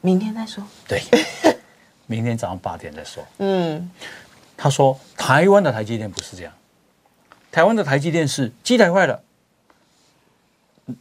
[0.00, 0.64] 明天再说。
[0.88, 1.02] 对，
[2.08, 3.22] 明天早上八点再说。
[3.38, 3.88] 嗯，
[4.56, 6.52] 他说台湾的台积电不是这样，
[7.52, 9.22] 台湾的台积电是机台坏了，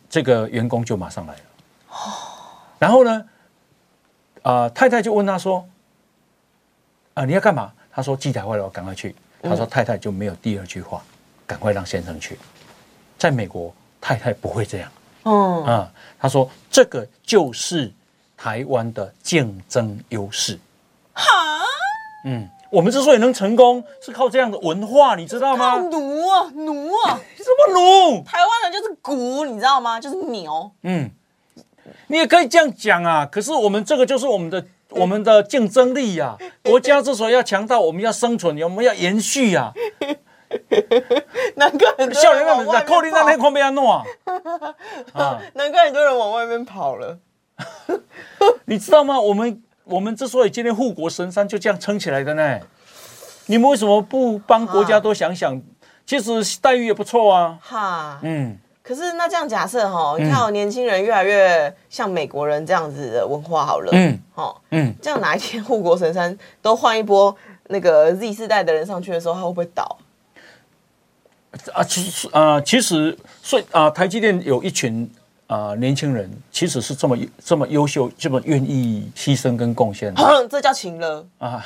[0.09, 1.41] 这个员工就马上来了。
[1.89, 1.95] 哦，
[2.77, 3.25] 然后呢，
[4.41, 5.67] 啊，太太就问他说，
[7.13, 7.73] 啊，你要干嘛？
[7.91, 9.15] 他说机台坏了，我赶快去。
[9.41, 11.01] 他说：“太太就没有第二句话，
[11.47, 12.37] 赶快让先生去。
[13.17, 14.91] 在美国，太太不会这样。
[15.23, 17.89] 嗯啊，他说这个就是
[18.35, 20.59] 台湾的竞争优势。
[21.13, 21.23] 哈，
[22.25, 25.77] 嗯，我们之所以能成功，是靠这样的文化，你知道吗？
[25.77, 28.23] 奴啊，奴啊，什么奴？
[28.23, 29.99] 台湾人就是骨，你知道吗？
[29.99, 30.71] 就是牛。
[30.83, 31.09] 嗯，
[32.07, 33.25] 你也可以这样讲啊。
[33.25, 39.71] 可是我们这个就是我们的。”我们的竞争力呀，国家之所以要强大，我们要生存，我们要延续呀。
[41.53, 44.03] 难怪很多人往外面那边边弄 啊。
[45.53, 47.19] 难怪很多人往外面跑了。
[48.65, 49.19] 你知道吗？
[49.19, 52.59] 我们我们之所以今天护国神山就这样撑起来的呢，
[53.47, 55.61] 你们为什么不帮国家多想想？
[56.05, 57.59] 其实待遇也不错啊。
[57.61, 58.57] 哈，嗯。
[58.81, 67.35] 可是那这样假设哈，你看哦年轻人越来越像美国人这样子的文化好了，嗯，哦，嗯，这样哪一天护国神山都换一波
[67.67, 69.97] 那个 Z 世代的人上去的时候，他会不会倒？
[71.73, 75.07] 啊，其实啊，其实所以啊，台积电有一群
[75.49, 80.13] 啊年轻人，其实是这么这么优秀，这么愿意牺牲跟贡献，
[80.47, 81.65] 这叫情了啊！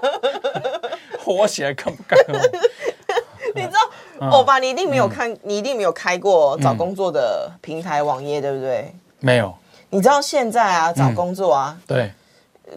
[1.24, 2.18] 活起来干不干？
[3.56, 3.68] 你知
[4.20, 4.28] 道？
[4.30, 8.94] 欧巴，你一定没有看，你一定没有开过找工作的平台网页，对不对？
[9.20, 9.54] 没有。
[9.88, 12.12] 你知道现在啊，找工作啊，对，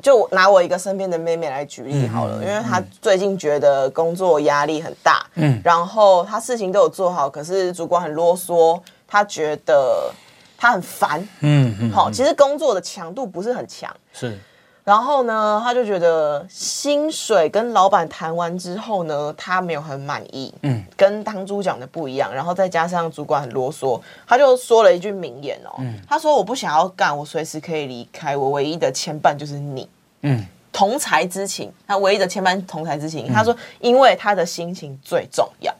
[0.01, 8.79] 就拿我一个身边的妹妹来举例好了，因为她最近觉得工作压力很大，嗯，然后她事情都有做好，可是主管很啰嗦，
[9.10, 10.13] 她觉得
[10.58, 14.38] 他很烦，嗯嗯，好，其实工作的强度不是很强，是。
[14.86, 22.34] 然后呢，他就觉得薪水跟老板谈完之后呢，他没有很满意，嗯，跟当初讲的不一样。
[22.34, 29.88] 然后再加上主管很啰嗦，他就说了一句名言哦，他说：“我不想要干，我随时可以离开，我唯一的牵绊就是你，
[30.22, 35.72] 嗯，同才之情，他唯一的牵绊同才之情。”他说：“因为他的心情最重要，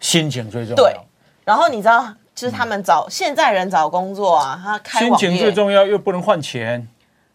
[0.00, 0.96] 心情最重要。”对。
[1.44, 6.86] 然后你知道，就是他们找现在人找工作啊，他开心情最重要，又不能换钱。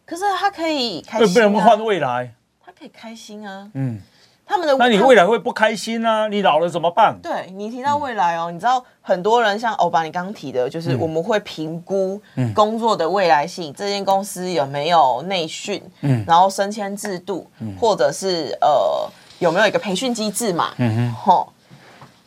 [0.06, 2.34] 可是他可以开心，不能换未来。
[2.66, 4.00] 他可以开心啊，嗯，
[4.46, 6.28] 他们的那你未来会不开心啊？
[6.28, 7.18] 你老了怎么办？
[7.22, 12.22] 对你提到未来哦，你知道很多人像欧巴，你刚刚提的，就是我们会评估
[12.54, 21.54] 工作的未来性，这间公司有没有内训，嗯，然后升迁制度，或者是呃有没有一个培训机制嘛，嗯哼，吼。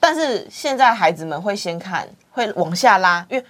[0.02, 3.44] 但是现在孩子们会先看，会往下拉，因为。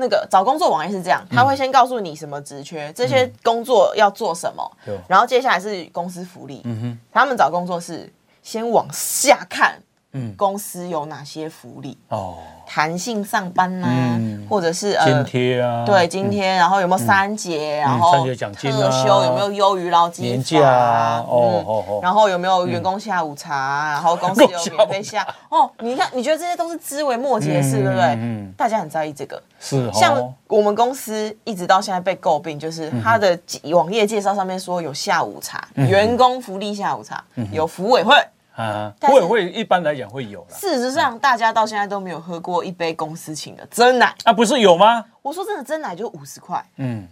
[0.00, 4.62] 那个找工作网页是这样，他会先告诉你什么职缺，这些工作要做什么，
[5.08, 6.62] 然后接下来是公司福利。
[6.64, 8.08] 嗯哼，他们找工作是
[8.40, 9.82] 先往下看。
[10.12, 11.98] 嗯，公司有哪些福利？
[12.08, 13.88] 哦，弹性上班呐，
[14.48, 21.24] 或者是津贴啊，对，津贴，然后有没有三节，然后特休有没有优于劳基年假啊？
[21.28, 23.90] 哦哦哦，然后有没有员工下午茶？
[23.92, 25.70] 然后公司有免费下哦？
[25.80, 28.04] 你看，你觉得这些都是枝微末节的事，对不对？
[28.16, 29.40] 嗯，大家很在意这个。
[29.60, 30.16] 是，像
[30.46, 33.38] 我们公司一直到现在被诟病，就是他的
[33.72, 38.14] 网页介绍上面说有下午茶，员工福利下午茶，有服委会。
[38.58, 45.04] 啊，会会一般来讲会有事实上，大家到现在都没有喝过一杯公司请的真奶啊，不是有吗？
[45.22, 47.06] 我说真的，真奶就五十块，嗯，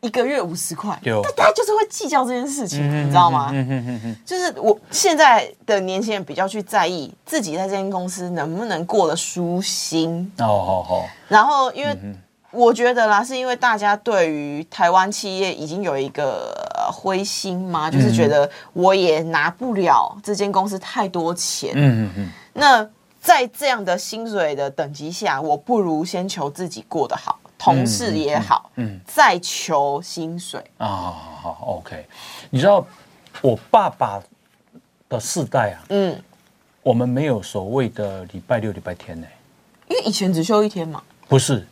[0.00, 3.50] 一个月五十块，有，大家就是会计较这件事情，你知道吗？
[3.52, 11.04] 嗯嗯嗯就是我现在的年轻人比较去在意自己在这间公司能不能过得舒心哦，好好。
[11.26, 11.98] 然后因为。
[12.50, 16.50] 我觉得啦，是因为大家对于台湾企业已经有一个
[16.90, 21.72] 灰心嘛，就是觉得我也拿不了这间公司太多钱。
[21.74, 22.30] 嗯嗯嗯。
[22.54, 22.88] 那
[23.20, 30.86] 在这样的薪水的等级下，我不如先求自己过得好，同事也好，嗯，再求薪水啊。
[30.86, 32.06] 好，OK。
[32.48, 32.86] 你知道
[33.42, 34.18] 我爸爸
[35.08, 36.18] 的世代啊，嗯，
[36.82, 39.26] 我们没有所谓的礼拜六、礼拜天呢，
[39.88, 41.02] 因为以前只休一天嘛。
[41.28, 41.66] 不是。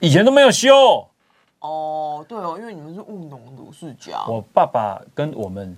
[0.00, 1.06] 以前都没有休
[1.60, 4.24] 哦，对哦，因为你们是务农如是家。
[4.26, 5.76] 我爸爸跟我们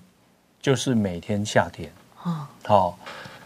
[0.61, 1.91] 就是每天夏天，
[2.63, 2.97] 好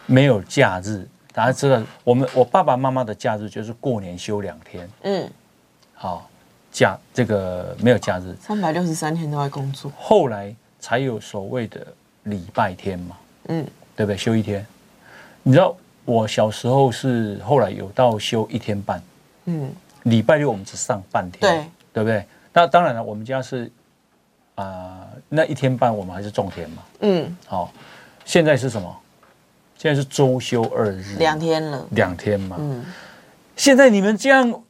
[0.05, 5.31] 没有假日，大家知道我们我爸爸妈妈的假日就是过年休两天，嗯，
[5.95, 6.29] 好
[6.71, 11.87] 假这个没有假日，三百六十三天都在工作，后来才有所谓的
[12.25, 13.17] 礼拜天嘛，
[13.49, 14.17] 嗯，对不对？
[14.19, 14.67] 休一天，
[15.43, 19.03] 你知道我小时候是后来有到休一天半，
[19.47, 19.73] 嗯。
[20.07, 22.25] 礼拜六我们只上半天，对对不对？
[22.53, 23.71] 那当然了，我们家是
[24.55, 26.83] 啊，那一天半我们还是种田嘛。
[27.01, 27.73] 嗯，好，
[28.25, 28.97] 现在是什么？
[29.77, 32.57] 现在是周休二日，两天了，两天嘛。
[32.59, 32.85] 嗯，
[33.57, 34.62] 现在你们这样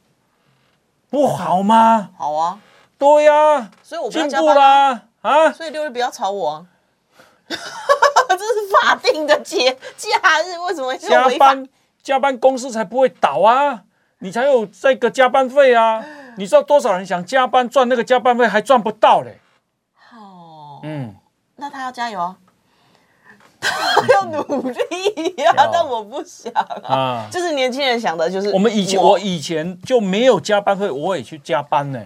[1.09, 2.09] 不好吗？
[2.17, 2.59] 好啊，
[2.97, 5.51] 对呀，所以我进步啦啊！
[5.51, 6.67] 所以六日不要吵我，啊
[7.47, 11.67] 这是法定的节假日，为什么加班？
[12.03, 13.83] 加班公司才不会倒啊！
[14.19, 16.03] 你才有这个加班费啊！
[16.37, 19.39] 你知道多少人想加班赚那个加班费还赚不到嘞？
[19.93, 21.15] 好，嗯，
[21.55, 22.35] 那他要加油啊，
[23.59, 25.53] 他要努力呀！
[25.71, 26.51] 但我不想
[26.83, 31.99] 啊，就是年轻人想的，就是我们以前我以前就没有加班费，我也去加班呢。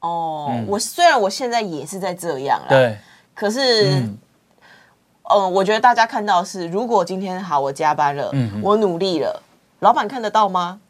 [0.00, 2.96] 哦，我虽然我现在也是在这样啦，对，
[3.34, 3.90] 可是，
[5.30, 9.42] 嗯，我觉得大家看到是，如果今天好，我加班了，嗯，我努力了，
[9.80, 10.80] 老板看得到吗？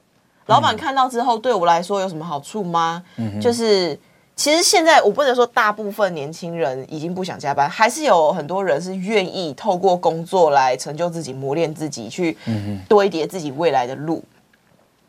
[0.49, 3.03] 老板看到之后，对我来说有什么好处吗？
[3.41, 3.99] 就是，
[4.35, 12.37] 其实现在我不能说大部分年轻人已经不想加班，还是有很多人是愿意透过工作来成就自己、磨练自己，去
[12.89, 14.23] 堆叠自己未来的路。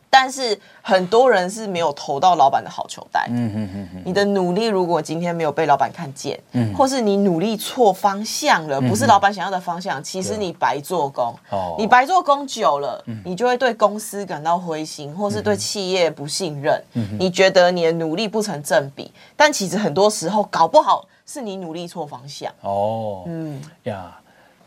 [0.09, 3.27] 但是很多人是没有投到老板的好球袋。
[3.29, 4.01] 嗯嗯嗯嗯。
[4.05, 11.33] 你的努力如果今天没有被老板看见，嗯，或是你努力错方向了，不是老板想要的方向，其实你白做工。
[11.51, 11.75] 哦。
[11.77, 16.81] 你白做工久了，你就会对公司感到灰心，或是对企业不信任。
[16.93, 17.17] 嗯。
[17.19, 22.51] 你觉得你的努力不成正比，但其实很多时候搞不好是你努力错方向。
[22.61, 23.23] 哦。
[23.27, 24.17] 嗯呀，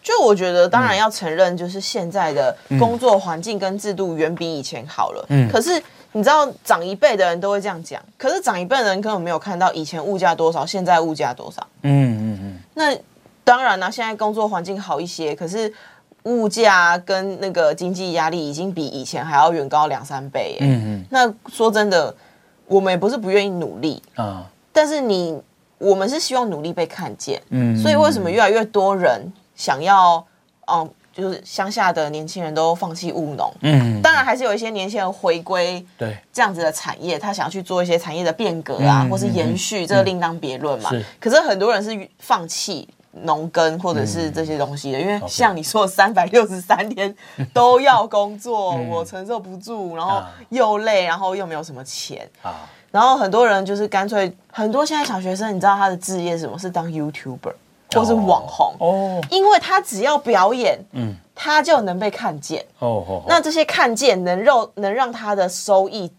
[0.03, 5.25] 就我觉得，当然要承认，就是现在的工作环境跟制度远比以前好了。
[5.29, 5.81] 嗯，可是
[6.11, 11.65] 你知道，长一辈的人都会这样讲，可是长一辈的人根本没有看到以前物价多少，现在物价多少。
[11.83, 12.59] 嗯嗯嗯。
[12.75, 12.95] 那
[13.45, 15.73] 当然啦，现在工作环境好一些，可是
[16.25, 20.57] 物价跟那个经济压力已经比以前还要远高两三倍。
[20.61, 21.05] 嗯嗯。
[21.11, 22.13] 那说真的，
[22.67, 25.41] 我们也不是不愿意努力啊，但是你
[25.79, 27.41] 我们是希望努力被看见。
[27.51, 27.77] 嗯。
[27.77, 29.33] 所以为什么越来越多人？
[29.63, 30.27] 想要，
[30.67, 40.91] 嗯，就是乡下的年轻人都放弃务农，嗯，当然还是有一些年轻人回归，对这样子的产业，他想要去做一些产业的变革啊，或是延续，这个另当别论嘛。
[41.21, 47.15] 可是很多人是放弃农耕或者是这些东西的，因为像你说三百六十三天
[47.55, 52.69] 都要工作，我承受不住，然后又累，然后又没有什么钱啊。
[52.91, 56.59] 然后很多人就是干脆，很多现在小学生，你知道他的职业是什么？
[56.59, 57.55] 是当 YouTuber。
[57.93, 63.23] 或是网红哦，因为他只要表演，嗯，他就能被看见哦。
[63.27, 66.13] 那这些看见能肉能让他的收益。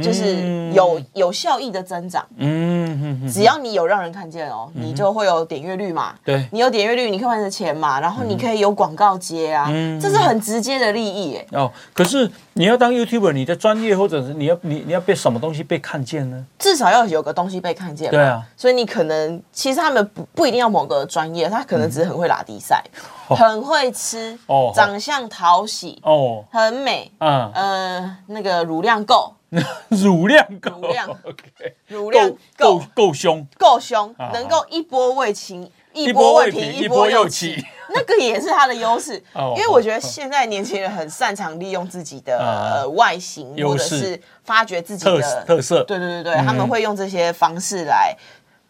[0.00, 9.66] 就是有有效益的增长，嗯，只要你有让人看见哦，你就会有点阅率嘛，对，你有点阅率，你可以换成钱嘛，然后你可以有广告接啊，
[10.00, 11.58] 这是很直接的利益哎。
[11.58, 16.46] 哦，可是你要当 YouTuber，你的专业或者是你要你你要被什么东西被看见呢？
[16.56, 22.84] 至少要有个东西被看见，对啊，所以你可能其实他们不不一定要某个专业，他可能只是很会拉低赛，
[23.26, 27.50] 很会吃，哦，长相讨喜，哦，很美，嗯。
[27.52, 29.34] 呃，那个乳量够。
[29.88, 33.12] 乳量够，乳量，OK，乳量够够。
[33.12, 39.22] 凶，够凶，能够一波未平，一波未平，一波又起， 那个也是他的优势。
[39.56, 45.82] 因为我觉得现在年轻人很擅长利用自己的呃外形，或者是发掘自己的特色。
[45.82, 48.16] 对对对对，他们会用这些方式来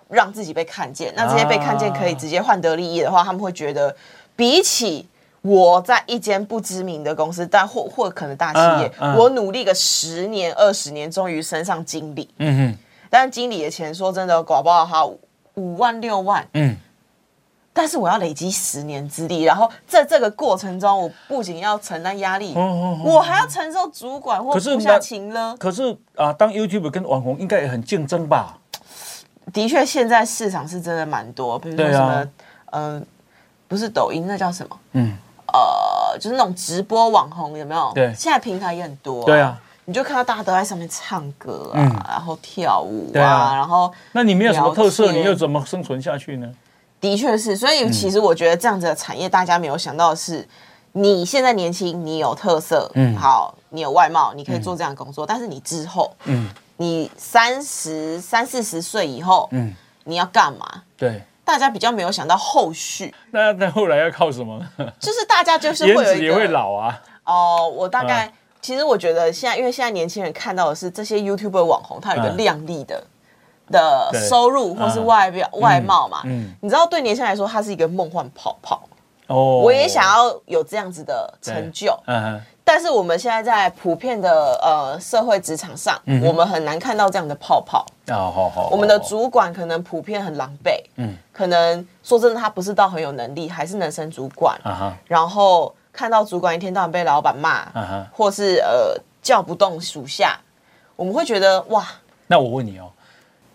[0.09, 1.13] 让自己被看见。
[1.15, 3.95] 那这些被看见可以直接换得利益的话，他们会觉得
[4.35, 5.07] 比起。
[5.43, 12.29] 我在一间不知名的公司，但或或可能大企业，我努力个十年二十年，终于升上经理。
[12.37, 12.79] 嗯哼，
[13.09, 15.07] 但经理的钱说真的，搞不好他
[15.55, 16.47] 五万六万。
[16.53, 16.77] 嗯，
[17.73, 22.53] 但是我要累积十年资历，然后在这个过程中，我不仅要承担压力，
[23.03, 25.57] 我还要承受主管或部下情呢。
[25.59, 28.59] 可是啊，当 YouTube 跟网红应该也很竞争吧？
[29.55, 32.29] 的确，现在市场是真的蛮多，比如说什么，
[32.73, 33.07] 嗯，
[33.67, 34.79] 不是抖音，那叫什么？
[34.93, 35.17] 嗯。
[35.53, 37.91] 呃，就是那种直播网红有没有？
[37.95, 39.25] 对，现在平台也很多。
[39.25, 46.51] 对啊，你就看到大家都在上面唱歌啊，然后跳舞啊，然后那你没有什么特色，你又怎么生存下去呢？
[47.01, 50.47] 的确是，所以其实我觉得这样子的产业，大家没有想到的是，
[50.93, 59.75] 你现在年轻，你有特色，嗯，好，你有外貌，你可以做这样的工作，但是你之后，嗯，你三十三四十岁以后，嗯，
[60.05, 60.83] 你要干嘛？
[60.97, 61.23] 对。
[61.51, 64.61] 大家比较没有想到后续，那那后来要靠什么？
[65.01, 67.03] 就是大家就是会有也会老啊。
[67.25, 73.03] 哦，我大概其实我觉得现在，因为现在年轻人看到的是这些 YouTube 网红，他有一个亮丽的
[73.71, 76.23] 的收入或是外表外貌嘛。
[76.25, 78.83] 嗯，你知道对年轻人来说，它是一个梦幻泡泡。
[79.27, 81.99] 哦，我也想要有这样子的成就。
[82.07, 82.41] 嗯。
[82.73, 84.31] 但是我们现在在普遍的
[84.63, 87.85] 呃社会职场上，我们很难看到这样的泡泡。
[88.07, 88.69] 哦，好好。
[88.71, 94.57] 我们的主管可能普遍很狼狈，嗯，可能说真的，他不是到很有能力，还是能升主管。
[94.63, 94.97] 啊哈。
[95.09, 97.67] 然后看到主管一天到晚被老板骂，
[98.13, 100.39] 或是呃叫不动属下，
[100.95, 101.85] 我们会觉得哇。
[102.29, 102.89] 那我问你哦，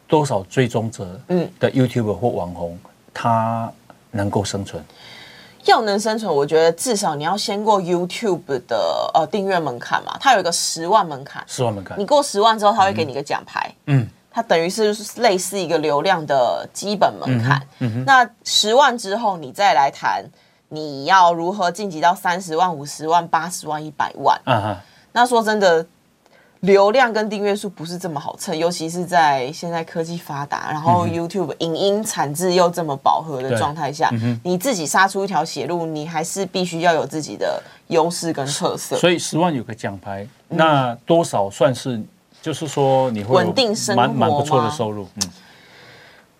[0.09, 2.78] 多少追踪者嗯的 YouTube 或网红，
[3.13, 3.72] 他
[4.11, 4.84] 能够生存？
[5.66, 11.43] 要能生存，我觉得至少你要先过 YouTube 的呃订阅门槛嘛，它有一个十万门槛。
[11.47, 13.74] 十万门槛，你过十万之后，他会给你一个奖牌。
[13.86, 17.61] 嗯，它等于是类似一个流量的基本门槛。
[17.80, 20.24] 嗯那十万之后，你再来谈
[20.70, 24.39] 你要如何晋级到三十万、五十万、八十万、一百万。
[24.45, 24.78] 嗯哼，
[25.11, 25.86] 那说真的。
[26.62, 34.12] 流量跟订阅数不是这么好蹭，尤其是在现在科技发达，然后 YouTube 影音产制又这么饱和的状态下，
[34.43, 38.95] 你自己杀出一条血路，你还是必须要有自己的优势跟特色。
[38.95, 42.01] 所以十万有个奖牌，那多少算是
[42.41, 45.08] 就是说你会稳定生活蛮蛮不错的收入。
[45.16, 45.30] 嗯，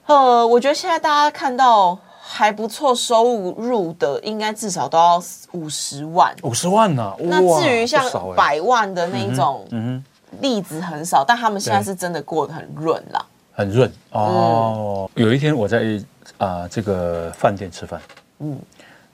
[0.08, 1.98] 呃，我觉得现在大家看到
[2.28, 5.22] 还不错收入的，应该至少都要
[5.52, 6.36] 五十万。
[6.42, 7.16] 五十万呢？
[7.20, 8.04] 那至于像
[8.36, 10.04] 百万的那一种，嗯。
[10.42, 15.10] 例子很少，但他们现在是真的过得很润啦，很润哦。
[15.16, 16.04] 有一天我在
[16.38, 18.02] 啊这个饭店吃饭，
[18.40, 18.60] 嗯，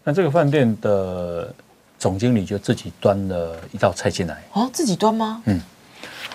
[0.04, 1.54] 那这个饭店的
[2.00, 5.44] 总经理就自己端了一道菜进来，哦，自己端吗？
[5.46, 5.62] 嗯，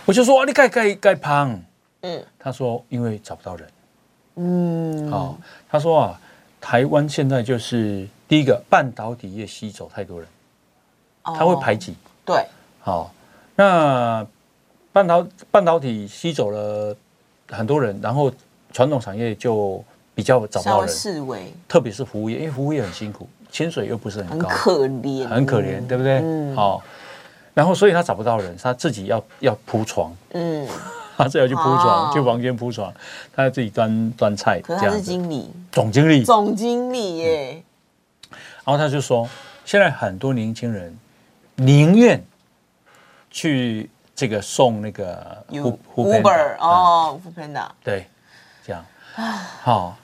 [0.04, 1.60] 我就说啊你盖盖盖胖，
[2.02, 3.68] 嗯，他说因为找不到人，
[4.36, 5.36] 嗯，好，
[5.68, 6.20] 他说啊，
[6.66, 10.28] 台湾现在就是第一个半导体业吸走太多人，
[11.22, 11.94] 它会排挤。
[12.24, 12.44] 对，
[12.80, 13.14] 好，
[13.54, 14.26] 那
[14.92, 16.96] 半导半导体吸走了
[17.50, 18.32] 很多人，然后
[18.72, 19.80] 传统产业就
[20.12, 26.18] 比较找不到人，视为特别是服务业，因为服务业很辛苦，薪水又不是很高，很可怜，很可怜，对不对？
[26.20, 26.82] 嗯，好，
[27.54, 30.66] 然后所以他找不到人，他自己要要铺床，嗯，
[31.18, 32.92] 他自己要去铺床，去房间铺床，
[33.34, 37.62] 他要自己端端菜，可是他是经理，总经理，总经理耶。
[38.30, 39.28] 然后他就说，
[39.64, 40.96] 现在很多年轻人
[41.54, 42.22] 宁愿
[43.30, 48.06] 去这个送那个 Uber 哦，Uber 对，
[48.64, 48.84] 这样。
[49.62, 49.96] 好。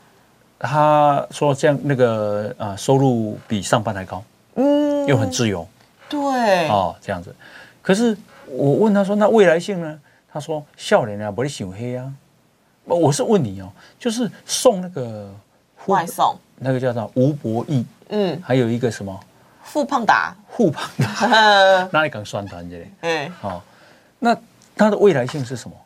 [0.65, 4.23] 他说这样那个啊，收入比上班还高，
[4.55, 5.67] 嗯，又很自由，
[6.09, 7.35] 对，哦，这样子。
[7.83, 9.99] 可是我问他说，那未来性呢？
[10.33, 12.11] 他说，笑脸啊，不会想黑啊。
[12.85, 15.31] 我是问你哦，就是送那个
[15.87, 17.85] 外送，那个叫做吴博义。
[18.09, 19.19] 嗯，还有一个什么？
[19.63, 22.87] 富胖达，富胖达， 哪里敢宣传这里？
[23.03, 23.63] 嗯，好，
[24.19, 24.37] 那
[24.77, 25.77] 它的未来性是什么？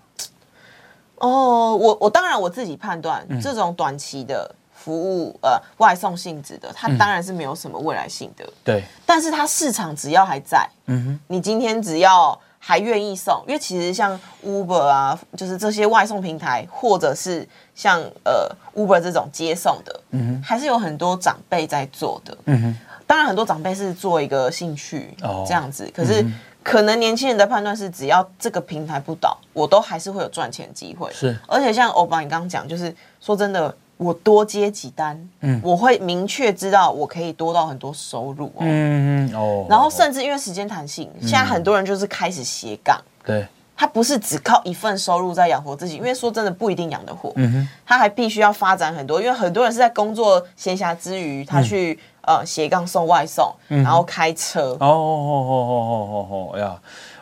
[1.17, 8.49] 哦，我我当然我自己判断，这种短期的服务，呃，外送性质的，它当然是没有什么未来性的。
[8.65, 12.39] 对，但是它市场只要还在，嗯哼，你今天只要
[12.69, 18.51] 还愿意送，因为其实像 Uber 啊，就是这些外送平台，或者是像呃。
[18.77, 22.79] Uber 这种接送的，嗯哼，还是有很多长辈在做的，嗯哼。
[23.07, 26.23] 当然，很多长辈是做一个兴趣这样子，可是
[26.63, 31.11] 可能年轻人的判断是，只要这个平台不倒，我都还是会有赚钱机会。
[31.11, 39.67] 是，而且像欧巴你刚刚讲，就是说真的，我多接几单，嗯，我会明确知道我可以多到很多收入哦，嗯嗯哦。
[39.69, 43.47] 然后甚至因为时间弹性，现在很多人就是开始斜杠，对。
[43.79, 47.31] 他不是只靠一份收入在养活自己，因为说真的不一定养得活。
[47.37, 54.71] 嗯哼，他还必须要发展很多，因为很多人是在工作闲暇之余，他去呃斜杠送外送，然后开车。
[54.81, 56.75] 哦哦哦哦哦哦哦呀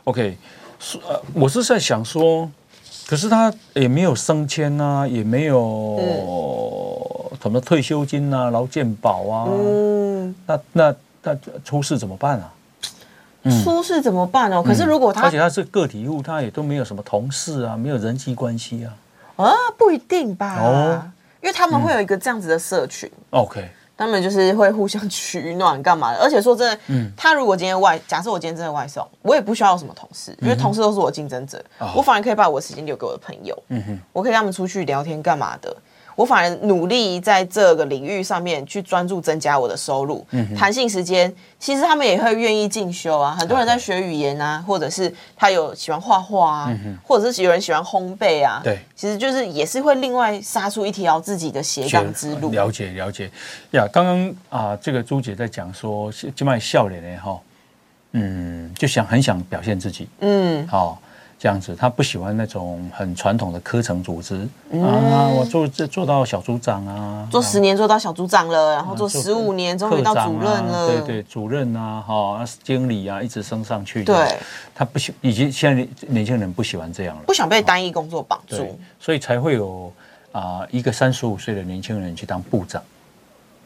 [0.04, 0.38] ，OK，
[0.78, 2.48] 是呃，我是在想说，
[3.14, 6.00] 可是他也没有升迁啊，也没有
[7.40, 9.46] 什么退休金啊、劳健保啊。
[9.48, 12.52] 嗯，那那那出事怎么办啊？
[13.62, 14.60] 出事怎么办哦？
[14.60, 18.90] 可是如果他而且他是个体户，他也都没有什么同事啊，没有人际关系啊。
[19.36, 20.58] 啊，不一定吧？
[20.60, 21.00] 哦，
[21.40, 23.08] 因为他们会有一个这样子的社群。
[23.30, 26.18] OK，他们就是会互相取暖干嘛的。
[26.20, 31.64] 而且说真的，嗯，他如果今天外，假设我今天真的外送，我也不需要有什么同事，因为同事都是我竞争者，
[31.94, 33.56] 我反而可以把我的时间留给我的朋友。
[33.68, 35.76] 嗯哼，我可以跟他们出去聊天干嘛的。
[36.16, 40.24] 我反而努力在这个领域上面去专注增加我的收入，
[40.56, 43.36] 弹性时间，其实他们也会愿意进修啊。
[43.38, 48.60] 很多人在学语言啊，或者是他有喜欢画画啊，或者是有人喜欢烘焙啊。
[48.62, 52.50] 对，其实就是也是会另外杀出一条自己的斜杠之路。
[52.50, 53.30] 了解了解
[53.72, 57.38] 呀，刚刚啊，这个朱姐在讲说，就卖笑脸的哈，
[58.12, 61.00] 嗯，就想很想表现自己，嗯，好。
[61.44, 65.28] 这样子，他不喜欢那种很传统的科层组织啊。
[65.28, 70.88] 我做这做到小组长啊，做十年做到小组长了，然后做十五年终于到主任了。
[70.88, 74.02] 对对，主任啊，哈，经理啊，一直升上去。
[74.02, 74.38] 对，
[74.74, 79.92] 他不喜，以及现在年轻人不喜欢这样了，不想被单一工作绑住，所以才会有
[80.32, 82.82] 啊一个三十五岁的年轻人去当部长。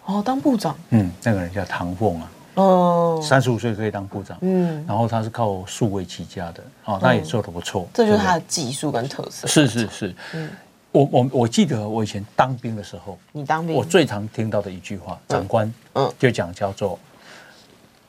[0.06, 0.76] 哦，当部长。
[0.90, 2.28] 嗯，那个人叫唐凤啊。
[2.58, 9.46] 哦，三十五岁可以当部长，嗯，然后他是靠数位起家的，哦，他也做的不错，这就是他的技术跟特色。
[9.46, 10.50] 是是是，嗯，
[10.90, 16.98] 我我我记得我以前当兵的时候，你当兵，我最常听到的一句话，长官，嗯，就讲叫做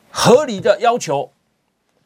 [0.10, 1.30] 合理的要求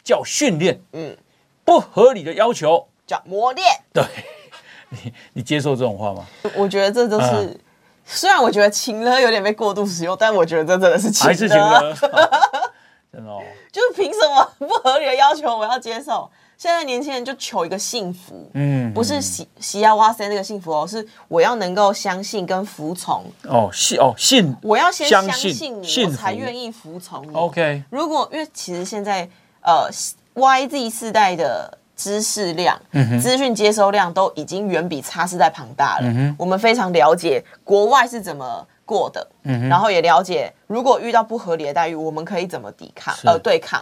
[0.04, 1.16] 叫训练，嗯，
[1.64, 3.66] 不合理的要求叫磨练。
[3.94, 4.04] 对，
[4.90, 6.26] 你你接受这种话吗？
[6.58, 7.58] 我觉得这都是。
[8.06, 11.94] 虽然我觉得情勒有点被过度使用，但我觉得这真的是情勒，还是情勒，
[13.12, 13.42] 真的哦。
[13.72, 16.30] 就是凭什么不合理的要求我要接受？
[16.58, 27.36] 现在年轻人就求一个幸福，嗯，不是喜喜呀哇塞那个幸福哦，是我要能够相信跟服从哦，信哦信，我要先相信你，我才愿意服从你。
[27.36, 29.28] OK，如果因为其实现在
[29.62, 29.90] 呃
[30.36, 31.80] YZ 世代的。
[32.04, 32.78] 知识量、
[33.22, 36.36] 资讯接收量都已经远比差世代庞大了。
[36.38, 39.26] 我们非常了解国外是怎么过的，
[39.70, 43.82] 然后也了解如果遇到不合理的待遇，我们可以怎么抵抗呃对抗。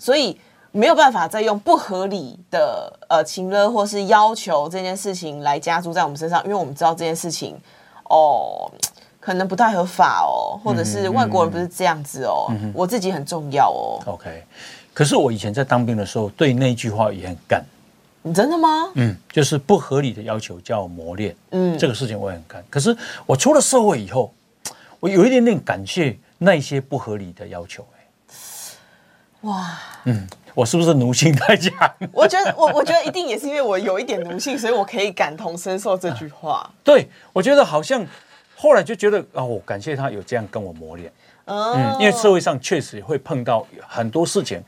[0.00, 0.36] 所以
[0.72, 7.56] 没有办法再用不合理的呃情勒或是要求这件事情来加注在我们身上，因为我们知道这件事情
[8.08, 8.68] 哦
[9.20, 14.00] 可能不太合法哦，或者是外国人不是这样子哦，我自己很重要哦。
[14.06, 14.44] OK。
[15.00, 17.64] 可是我以前在当兵的时候，对那句话也很干。
[18.20, 18.92] 你真的吗？
[18.96, 21.34] 嗯，就是不合理的要求叫磨练。
[21.52, 22.62] 嗯，这个事情我也很干。
[22.68, 22.94] 可是
[23.24, 24.30] 我出了社会以后，
[25.00, 27.82] 我有一点点感谢那些不合理的要求。
[27.96, 28.28] 哎，
[29.48, 31.72] 哇，嗯，我是不是奴性太强？
[32.12, 36.70] 我觉得，我我觉得一定也是因为我有一点奴性，所以我可以感同身受这句话。
[36.84, 38.06] 对，我觉得好像
[38.54, 41.10] 后来就觉得哦，感谢他有这样跟我磨练。
[41.46, 44.62] 嗯，因为社会上确实会碰到很多事情，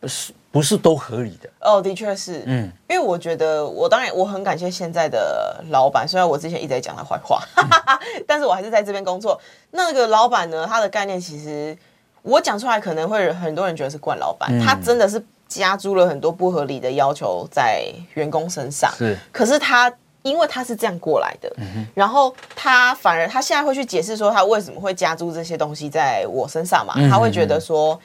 [0.00, 1.48] 不是不是都合理的？
[1.60, 2.42] 哦，的确是。
[2.46, 7.42] 嗯，因为我觉得，我当然我很感谢现在的老板，虽然我之前一直在讲他坏话，
[8.26, 9.40] 但是我还是在这边工作。
[9.70, 11.76] 那个老板呢，他的概念其实
[12.22, 17.84] 我讲出来可能会很多人觉得是惯老板，他真的是加诸了很多不合理的要求在
[18.14, 18.90] 员工身上。
[18.96, 19.92] 是，可是他。
[20.26, 21.50] 因为他是这样过来的，
[21.94, 26.94] 然后他反而他现在会去解释说他为什么会加注这些东西在我身上嘛？
[27.08, 27.98] 他会觉得说，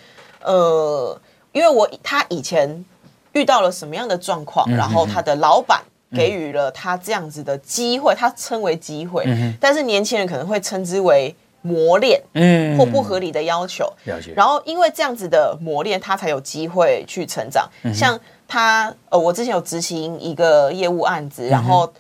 [0.44, 1.20] 呃，
[1.52, 2.86] 因为我他以前
[3.34, 5.82] 遇到了什么样的状况，然后他的老板
[6.16, 9.26] 给予了他这样子的机会，他称为机会，
[9.60, 13.92] 但是年轻人可能会称之为磨练，嗯，或不合理的要求。
[14.36, 17.68] 然后因为这样子的磨练，他才有机会去成长。
[17.94, 21.92] 像他，呃，我之前有执行一个业务案子，然后。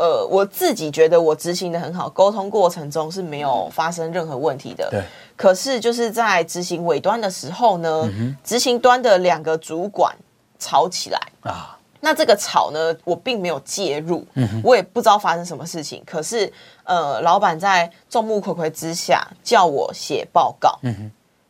[0.00, 4.88] 呃，我自己觉得我执行的很好，沟通过程中是没有发生任何问题的。
[4.90, 5.02] 对。
[5.36, 8.10] 可是就是在执行尾端的时候呢，
[8.42, 10.16] 执行端的两个主管
[10.58, 11.76] 吵起来啊。
[12.00, 14.26] 那这个吵呢，我并没有介入，
[14.64, 16.02] 我也不知道发生什么事情。
[16.06, 16.50] 可是
[16.84, 20.78] 呃，老板在众目睽睽之下叫我写报告。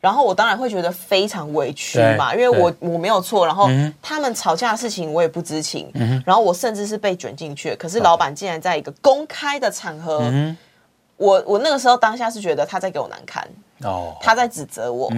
[0.01, 3.69] 然后我当然会觉得非常委屈嘛，因为我我没有错，然后
[4.01, 5.91] 他们吵架的事情我也不知情，
[6.25, 10.33] 然后我甚至是被卷进去，可是老板竟然在一个公开的场合，
[11.19, 13.47] 我我那个时候当下是觉得他在给我难堪，
[13.83, 15.13] 哦，他在指责我，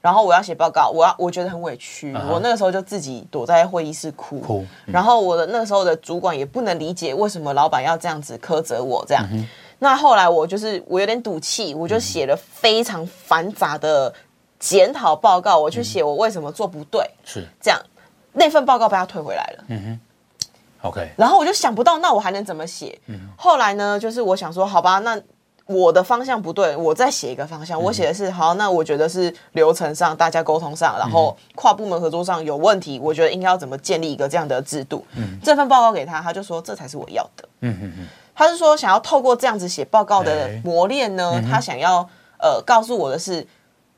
[0.00, 4.40] 然后我要写报告，我要我觉得很委屈，我那个时候就自己躲在会议室哭，
[4.84, 9.24] 然后我的那个时候的主管也不能理解为什么老板要这样子苛责我这样。
[9.84, 14.10] 那后来我就是我有点赌气，我就写了非常繁杂的
[14.58, 17.78] 检讨报告，我去写我为什么做不对，是这样，
[18.32, 19.64] 那份报告被他退回来了。
[19.68, 21.10] 嗯哼，OK。
[21.18, 22.98] 然后我就想不到，那我还能怎么写？
[23.08, 23.28] 嗯。
[23.36, 25.20] 后来呢，就是我想说，好吧，那
[25.66, 27.78] 我的方向不对，我再写一个方向。
[27.78, 35.04] 我写的是好，那我觉得是流程上大家沟通上，然后跨部门合作上有问题，我觉得应该要怎么建立一个这样的制度。
[35.14, 35.38] 嗯。
[35.44, 37.46] 这份报告给他，他就说这才是我要的。
[37.60, 38.08] 嗯哼哼。
[38.34, 42.08] 他是说想要透过这样子写报告的磨练呢，他想要
[42.38, 43.46] 呃告诉我的是，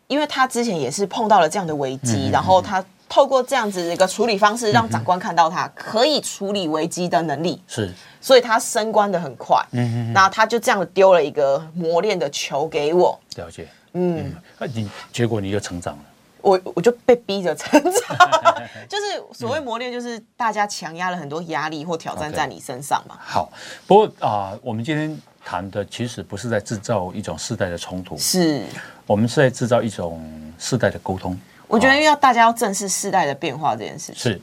[0.07, 16.03] 因为他之前也是碰到了这样的危机，然后他透过这样子一个处理方式，让长官看到他可以处理危机的能力，是，所以他升官的很快，嗯那他就这样丢了一个磨练的球给我，了解，嗯，那你结果你就成长了。
[16.47, 18.17] 我我就被逼着成长，
[18.89, 23.19] 就是所谓磨练，就是大家强压了很多压力或挑战在你身上嘛。
[23.19, 23.51] 好，
[23.85, 28.63] 不过啊，我们今天谈的其实不是在制造一种世代的冲突，是
[29.09, 30.25] 我们是在制造一种
[30.57, 31.37] 世代的沟通。
[31.67, 34.15] 我觉得要大家要正视世代的变化这件事情。
[34.15, 34.41] 是，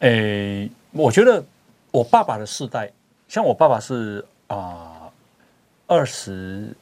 [0.00, 1.40] 诶，我觉得
[1.92, 2.90] 我爸爸的世代，
[3.28, 5.08] 像我爸爸是啊
[5.86, 6.74] 二十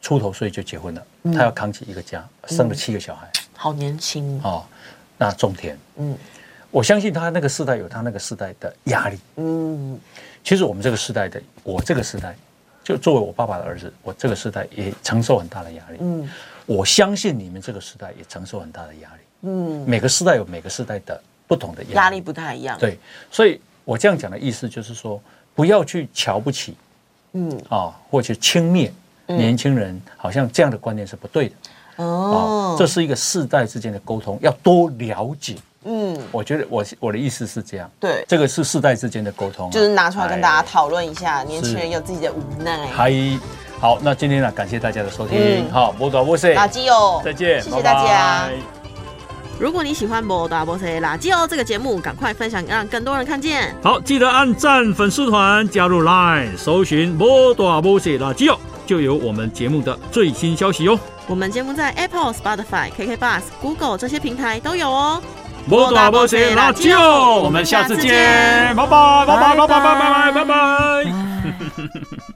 [0.00, 1.04] 出头岁就结婚了，
[1.34, 3.28] 他要扛起一个家，生了七个小孩。
[3.56, 4.40] 好年轻。
[4.42, 4.64] 哦，
[5.18, 6.16] 那种田，嗯，
[6.70, 9.98] 我相信他那个时代有他那个时代的压力，嗯，
[10.44, 12.36] 其实我们这个时代的，我这个时代，
[12.84, 16.28] 就作为我爸爸的儿子，我这个时代也承受很大的压力，嗯，
[16.66, 22.20] 我相信你们这个时代也承受很大的压力，嗯，每个时代有每个时代的不同的压力。
[22.20, 22.98] 不太一样，对，
[23.30, 25.20] 所以我这样讲的意思就是说，
[25.54, 26.76] 不要去瞧不起，
[27.32, 27.58] 嗯。
[27.68, 28.90] 啊，或者轻蔑
[29.26, 31.54] 年轻人，好像这样的观念是不对的。
[31.96, 35.56] 哦，这是一个世代之间的沟通，要多了解。
[35.88, 37.88] 嗯，我觉得我我的意思是这样。
[38.00, 42.88] 对，这个是世代之间的沟通，就是拿出来跟大家讨论一下，年轻人有自己的无奈。
[42.88, 43.12] 嗨，
[43.78, 45.70] 好，那今天呢，感谢大家的收听。
[45.70, 48.50] 好，摩多波塞垃圾哦，再见，谢谢大家。
[49.60, 53.72] 如果你喜欢摩多波塞垃圾哦这个节目，赶快分享，让更多人看见。
[53.80, 60.98] 好，记得按赞粉丝团，加入 Line，搜寻摩多波塞垃圾哦，就有我们节目的最新消息哟。
[61.28, 65.20] 我们节目在 Apple、Spotify、KK Bus、Google 这些平台都有哦。
[65.68, 72.35] 摩大摩西辣椒，我们下次见，拜拜拜拜拜拜拜拜拜拜。